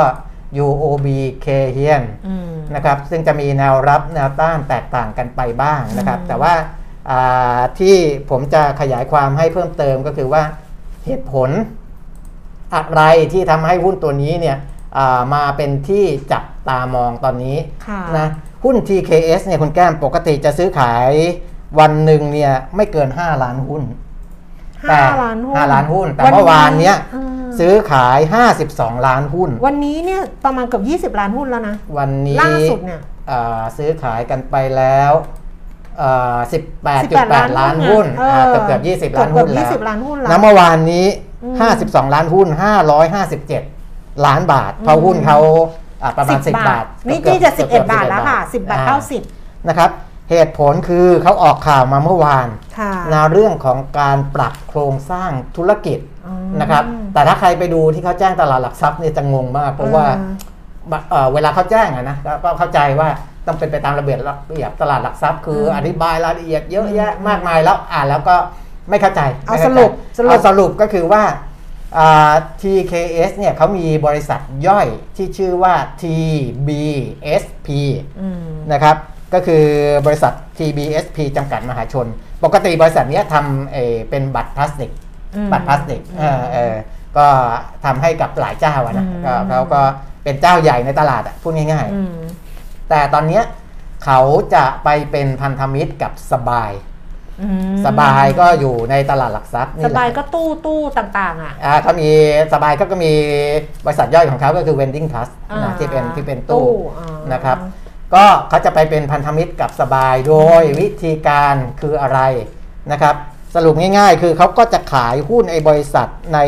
[0.65, 1.07] UOB
[1.45, 6.53] k เฮียนอืมนะครับซึ่งจะมีแนวรับแนวต้านแตกต่างกันไปบ้างนะครับอืมแต่ว่า
[7.09, 7.95] อ่าที่
[8.29, 10.43] ผมจะขยายความให้เพิ่มเติมก็คือว่า
[11.05, 11.49] เหตุผล
[12.75, 13.01] อะไร
[13.33, 14.57] ที่ทำให้หุ้นตัวนี้เนี่ย
[14.97, 18.27] อ่ามาเป็นที่จับตามองตอนนี้ค่ะนะ
[18.63, 21.11] หุ้น TKS เนี่ยคุณแก้มปกติจะซื้อขาย
[21.79, 23.83] วันหนึ่งเนี่ยไม่เกิน 5 ล้านหุ้น
[24.89, 28.19] ห้าล้านหุ้นห้าล้านหุ้น แต่วันนี้เมื่อวานเนี้ยอ่า ซื้อขาย
[28.59, 33.01] 52 ล้านหุ้น วันนี้เนี่ยประมาณเกือบ20 ล้านหุ้นแล้วนะ วันนี้ล่าสุดเนี่ย
[33.31, 35.11] อ่าซื้อขายกันไปแล้ว
[36.01, 36.37] อ่า
[36.97, 38.81] 18.8ล้านหุ้นเออ่าอเกือบเกือบ
[39.11, 41.05] 20ล้านหุ้นเกืแล้อบว20ล้านหุ้นแล้วนะเมื่อวานนี้
[41.43, 41.55] อืม
[41.89, 42.47] 52ล้านหุ้น
[43.55, 45.37] 557ล้านบาท เพราะหุ้นเขา
[46.03, 49.21] อ่าประมาณ10บาท นี่กืที่อบจะกือบ11บาทแล้วค่ะ10บาทอ่เท่าสิบ
[49.67, 49.89] นะครับ
[50.29, 52.47] เหตุผลคือเขาออกข่าวมาเมื่อวาน
[52.79, 60.05] ค่ะนะเรื่องของการปรับโครงสร้างธุรกิจอืมนะครับแต่ถ้าใครไปดูที่เขาแจ้งตลาดหลักทรัพย์เนี่ยจะงงมาก เพราะว่า
[60.91, 63.09] อ่าเอ่อเวลาเขาแจ้งอะนะก็ก็เข้าใจว่า
[63.47, 68.35] ต้องเป็นไปตามระเบียบระเบียบตลาดหลักทรัพย์คืออมอธิบายรายละเอียดเยอะแยะมากมายแล้วอ่านแล้วก็
[68.89, 71.23] ไม่เข้าใจเอาไม่ข้สรุปใจสรุปเอาสรุปก็คือว่า
[71.97, 77.67] อ่า TKS เนี่ยเขามีบริษัทย่อยที่ชื่อว่า TBSP
[78.19, 78.97] อืมนะครับ
[79.33, 79.63] ก็คือ
[80.05, 82.07] บริษัท TBSP จำกัดมหาชน
[82.43, 84.91] ปกติบริษัทเนี้ยทำเอ่อเป็นบัตรพลาสติก
[85.35, 86.75] อืมบัตรพลาสติกเออเออ
[87.17, 87.27] ก็
[87.85, 89.81] ทำให้กับหลายเจ้าอะนะอืมก็เขาก็
[90.23, 93.43] เป็นเจ้าใหญ่ในตลาดอะพูดง่ายอืมๆแต่ตอนเนี้ย
[94.05, 94.19] เขา
[94.53, 96.71] จะไปเป็นพันธมิตรกับสบาย
[97.41, 102.09] อืมสบายก็อยู่ในตลาดหลักทรัพย์สนี่แหบายละก็ตู้ตู้ต่างๆ อะอ่าเขามี
[102.53, 103.11] สบายเขาก็มี
[103.85, 106.67] บริษัทย่อยของเขาก็คือ Vending Plus อ่านะที่เป็นที่เป็นตู้
[106.97, 107.57] อ่านะครับ
[108.15, 112.19] ก็เขาจะไปเป็นพันธมิตรกับสบายโดยวิธีการคืออะไร
[112.91, 113.15] นะครับ
[113.55, 116.39] สรุปง่ายๆ คือเขาก็จะขายหุ้นไอ้บริษัทใน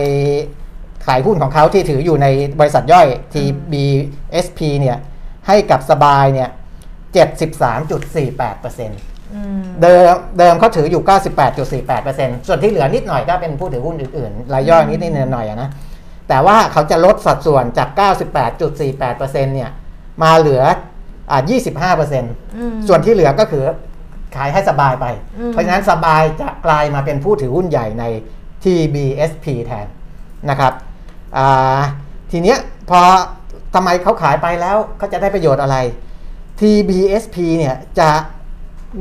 [1.05, 2.27] ขายหุ้นของเขาที่ถืออยู่ใน
[2.59, 4.97] บริษัทย่อย TBSP เนี่ย
[5.47, 6.49] ให้กับสบายเนี่ย
[7.15, 8.89] 73.48%
[9.33, 11.03] อืมเดิมเดิมเขาถืออยู่
[11.75, 15.69] 98.48%ส่วนที่เหลือนิดหน่อยก็เป็นผู้ถือหุ้นอื่นๆ รายย่อยนิดๆหน่อยๆอะนะ
[16.29, 17.89] แต่ว่าเขาจะลดสัดส่วนจาก
[18.51, 19.69] 98.48%เนี่ย
[20.23, 20.63] มาเหลือ
[21.31, 23.63] อ่า25%อืมส่วนที่เหลือก็คือ
[24.35, 25.05] ขายให้สบายไป
[25.39, 28.05] อืมเพราะฉะนั้นสบายจะกลายมาเป็นผู้ถือหุ้นใหญ่ใน
[28.63, 29.87] TBSP แทน
[30.49, 30.73] นะครับ
[31.37, 31.79] อ่า
[32.31, 32.57] ทีเนี้ย
[32.89, 32.99] พอ
[33.73, 35.77] ทำไมเขาขายไปแล้วเขาจะได้ประโยชน์อะไร
[36.59, 38.09] TBSP เนี่ยจะ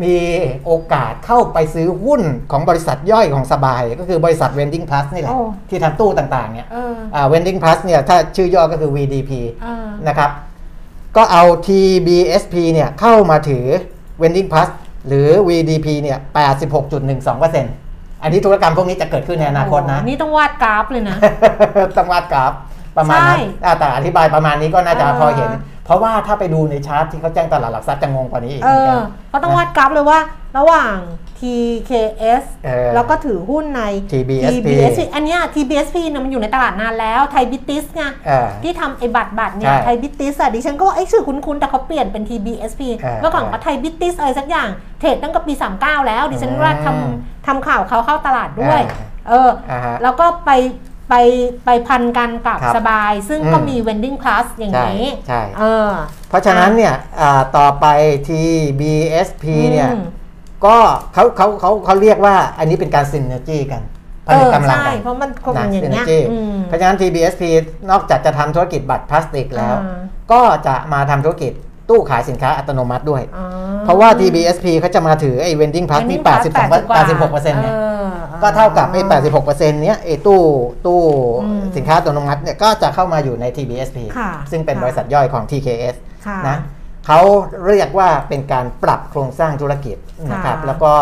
[0.03, 0.16] มี
[0.64, 9.31] โอกาสเข้าไปซื้อหุ้นของบริษัทย่อยของสบาย ก็คือบริษัท Vending Plus นี่แหละโอ้ที่ทำตู้ต่างๆเนี่ยเอออ่า Vending Plus เนี่ยถ้าชื่อย่อก็คือ VDP
[9.62, 10.31] เออนะครับ
[11.17, 13.67] ก็เอา TBSP เนี่ยเข้ามาถือ
[14.21, 14.69] Vending Plus
[15.09, 16.19] หรือ VDP เนี่ย
[17.01, 21.17] 86.12%อันนี้ธุรกรรมพวกนี้จะเกิดขึ้นในอนาคตนะโอ้นี่ต้องวาดกราฟเลยนะ
[21.97, 22.53] ต้องวาดกราฟ
[22.97, 25.51] ประมาณนั้นใช่อ่าแต่อธิบายประมาณนี้ก็น่าจะเออพอเห็น
[25.85, 29.03] เพราะว่าถ้าไปดูในชาร์ตที่เขาแจ้งตลาดหลักทรัพย์จะงงกว่านี้อีกเอเหมือนกัอน
[29.33, 30.19] ก็ต้องวาดกราฟเลยว่า
[30.59, 30.95] ระหว่าง
[31.45, 33.82] TKS เออแล้วก็ถือหุ้นใน
[34.12, 34.66] TBSP
[35.14, 44.68] อันเนี้ย TBSP เนี่ยมันอยู่ในตลาดนานแล้วไทยบริติชไงเออ ที่ทำไอ้บัตรบัตรเนี่ใช่ยไทยบริติชอะดิฉันก็ว่าไอ้ยชื่อคุ้นๆ แต่เขาเปลี่ยนเป็น TBSP เออเมื่อก่อนก็ไทยบริติชอะไรสักอย่าง
[45.01, 50.51] เทรดตั้งแต่ปี 39 แล้ว ดิฉันว่าทอืมำทำข่าวเขาเข้าตลาดด้วยอ่าเออ อ่าฮะ แล้วก็ไป
[51.11, 51.14] ไป
[51.64, 55.90] ไปพันกันกับครับสบาย ซึ่งอืมก็มี vending plus อย่างใช่นี้ ใช่ เออ
[56.28, 57.86] เพราะฉะนั้นเนี่ยอ่าต่อไป
[58.28, 60.05] TBSP เนี่ย อืม
[60.67, 60.77] ก็
[61.15, 63.83] เขาเขาเขาเขาเรียกว่าอันนี้เป็นการซินเนอร์จีกัน
[64.27, 67.43] ผเอลิตอกำลังใช่กันเพราะมันคงนะอย่างเงี้ย synergy อืมเพราะฉะนั้น TBSP
[67.91, 69.99] นอกจากจะทำธุรกิจบัตรพลาสติกแล้วอ่า
[70.33, 71.53] ก็จะมาทำธุรกิจ
[71.89, 73.47] ตู้ขายสินค้าอัตโนมัติด้วยอ๋อ
[73.85, 78.07] เพราะว่า TBSP เขาจะมาถือไอ้ vending plus ที่ Vending Plus 82 86เปอร์เซ็นต์เนี่ยออ
[78.43, 80.43] ก็เท่ากับไอ้ 86เปอร์เซ็นต์เนี้ยไอ้ตู้
[80.87, 81.01] ตู้
[81.45, 85.95] อืมสินค้าอัตโนมัติเนี่ยก็จะเข้ามาอยู่ใน TBSP ค่ะซึ่งเป็นค่ะบริษัทย่อยของ TKS
[86.27, 86.57] ค่ะนะ
[87.07, 87.20] เขา
[87.66, 89.96] เรียกว่าเป็นการปรับโครงสร้างธุรกิจ
[90.32, 90.94] นะครับค่ะแล้วก็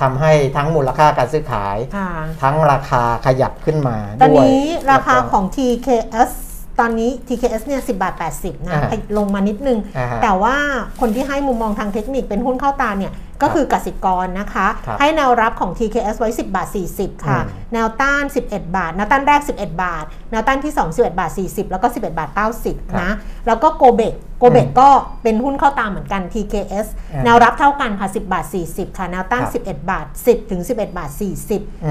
[0.00, 2.10] ทำให้ทั้งมูลค่าการซื้อขายค่ะ
[2.42, 6.32] ทั้งราคาขยับขึ้นมาตอนด้วยนี้ราคาแล้วก็ของ TKS
[6.80, 10.56] ตอนนี้ TKS เนี่ย10บาท 80 นะอ่าลงมานิดนึงอ่าฮะแต่ว่า
[11.00, 13.12] คนที่ให้มุมมองทางเทคนิคเป็นหุ้นเข้าตาเนี่ย
[13.42, 21.30] ก็คือกสิกรนะคะครับให้แนวรับของ TKS ไว้ 10 บาท 40 ค่ะอืมแนวต้าน 11 บาท แนวต้านแรก 11 บาท แนวต้านที่ 2 11 บาท
[21.52, 22.30] 40 แล้วก็ 11 บาท
[22.64, 23.10] 90 นะ
[23.46, 24.88] แล้วก็โกเบกโกเบกก็
[25.22, 31.34] เป็นหุ้นเข้าตามเหมือนกัน TKS อ่าแนวรับเท่ากันค่ะ 10 บาท 40 ค่ะ แนวต้านครับ11 บาท 10 ถึง 11 บาทอืม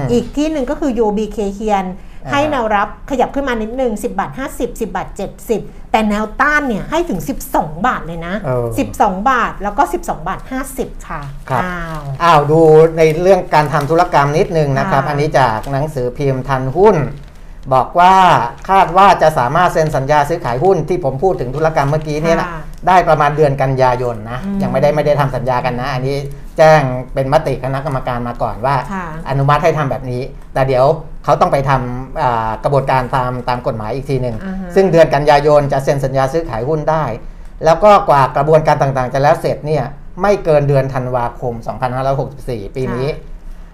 [0.08, 5.08] 40 อีกที่หนึ่งก็คือ UBK เคียนอ่า ให้แนวรับขยับขึ้นมานิดนึง 10 บาท 50 10 บาท
[5.50, 7.20] 70 แต่แนวต้านเนี่ยให้ถึง
[7.52, 8.66] 12 บาทเลยนะเออ
[8.96, 10.40] 12 บาทแล้วก็ 12 บาท
[10.74, 12.60] 50 ค่ะครับอ้าวอ้าวดู
[12.98, 16.96] ในเรื่องการทำธุรกรรมนิดนึงนะครับค่ะอันนี้จากหนังสือพิมพ์ทันหุ้น
[17.74, 18.14] บอกว่า
[18.70, 26.16] คาดว่าจะสามารถเซ็นสัญญาซื้อขายหุ้นที่ผมพูดถึงธุรกรรมเมื่อกี้เนี่ยนะค่ะได้ประมาณเดือนกันยายนนะอืมยังไม่ได้ไม่ได้ทำสัญญากันนะ อันนี้
[26.58, 26.80] แจ้ง
[27.14, 30.22] เป็นมติคณะกรรมการมาก่อนว่าค่ะอนุมัติให้ทำแบบนี้
[30.54, 30.84] แต่เดี๋ยว
[31.24, 37.04] เขาต้องไปทำอ่ากระบวนการตามตามกฎหมายอีกทีหนึ่งอ่าฮะซึ่งเดือนกันยายนจะเซ็นสัญญาซื้อขายหุ้นได้
[37.64, 39.84] แล้วก็กว่ากระบวนการต่างๆ จะแล้วเสร็จเนี่ย
[40.22, 41.54] ไม่เกินเดือนธันวาคม
[42.14, 43.08] 2564 ปีนี้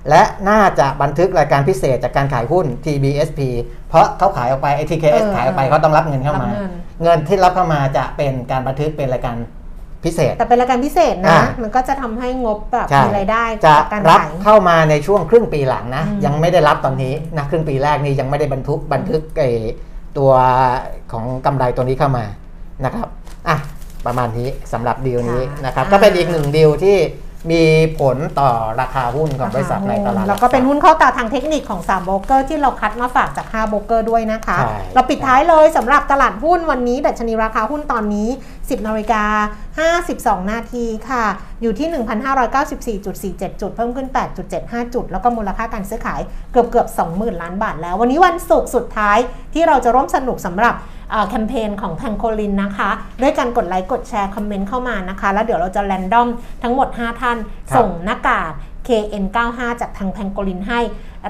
[0.09, 3.40] และน่าจะบันทึกรายการพิเศษจากการขายหุ้น TBSP
[3.88, 6.70] เพราะเขาขายออกไปไอ้ TKS เออขายออกไปเขาต้องรับเงินเข้ามารับเงิน
[7.03, 9.36] เงินที่รับเข้ามาจะเป็นการบันทึกเป็นรายการ
[10.05, 19.51] พิเศษ แต่เป็นรายการพิเศษอ่านะ มันก็จะทำให้งบแบบใช่มีรายได้จะจากการรับขายเข้ามาในช่วงครึ่งปีหลังนะอืมยังไม่ได้รับตอนนี้นะครึ่งปีแรกนี่ยังไม่ได้บรรทุกบันทึกไอ้
[20.18, 20.30] ตัว
[21.12, 22.24] ของกำไรตัวนี้เข้ามา
[22.84, 23.09] นะครับ
[23.48, 23.57] อะ
[24.07, 26.96] ประมาณนี้สำหรับดีลนี้ค่ะนะครับอ่าก็เป็นอีกหนึ่งดีลที่
[27.51, 27.62] มี
[27.99, 34.59] ผลต่อราคาหุ้นของบริษัทในตลาดแล้วก็เป็นหุ้นเข้าตาทางเทคนิคของ3โบรกเกอร์ที่เราคัดมาฝากจาก5โบรกเกอร์ด้วยนะคะ
[34.95, 38.28] เราปิดท้ายเลยสำหรับตลาดหุ้นวันนี้ดัชนีราคาหุ้นตอนนี้
[38.59, 39.24] 10นาฬิกา
[40.03, 41.24] 52 นาทีค่ะ
[41.62, 41.88] อยู่ที่
[42.99, 44.09] 1,594.47 จุด เพิ่มขึ้น
[44.51, 46.20] 8.75 จุด แล้วก็มูลค่าการซื้อขาย
[46.53, 49.18] เกือบเกือบ 20,000 ล้านบาทแล้ว วันนี้วันศุกร์สุดท้าย
[49.55, 50.74] ที่เราจะร่วมสนุกสำหรับ
[51.28, 52.90] แคมเปญของแพงโคลินนะคะ
[53.22, 56.28] ด้วยการกดไลค์กดแชร์คอมเมนต์เข้ามานะคะ แล้วเดี๋ยวเราจะแรนดอม
[56.62, 58.50] ทั้งหมด 5 ท่านครับส่งหน้ากาก
[58.88, 60.80] KN95 จากทางแพงโกลินให้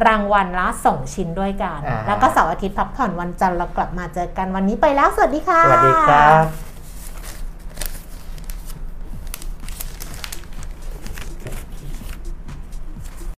[0.06, 6.69] รางวัลละ 2 ชิ้นด้วยกันอ่าแล้วก็เสาร์อาทิตย์พักผ่อนวันจันทร์เรากลับมาเจอกันวันนี้ไปแล้ว สวัสดีค่ะ สวัสดีครับ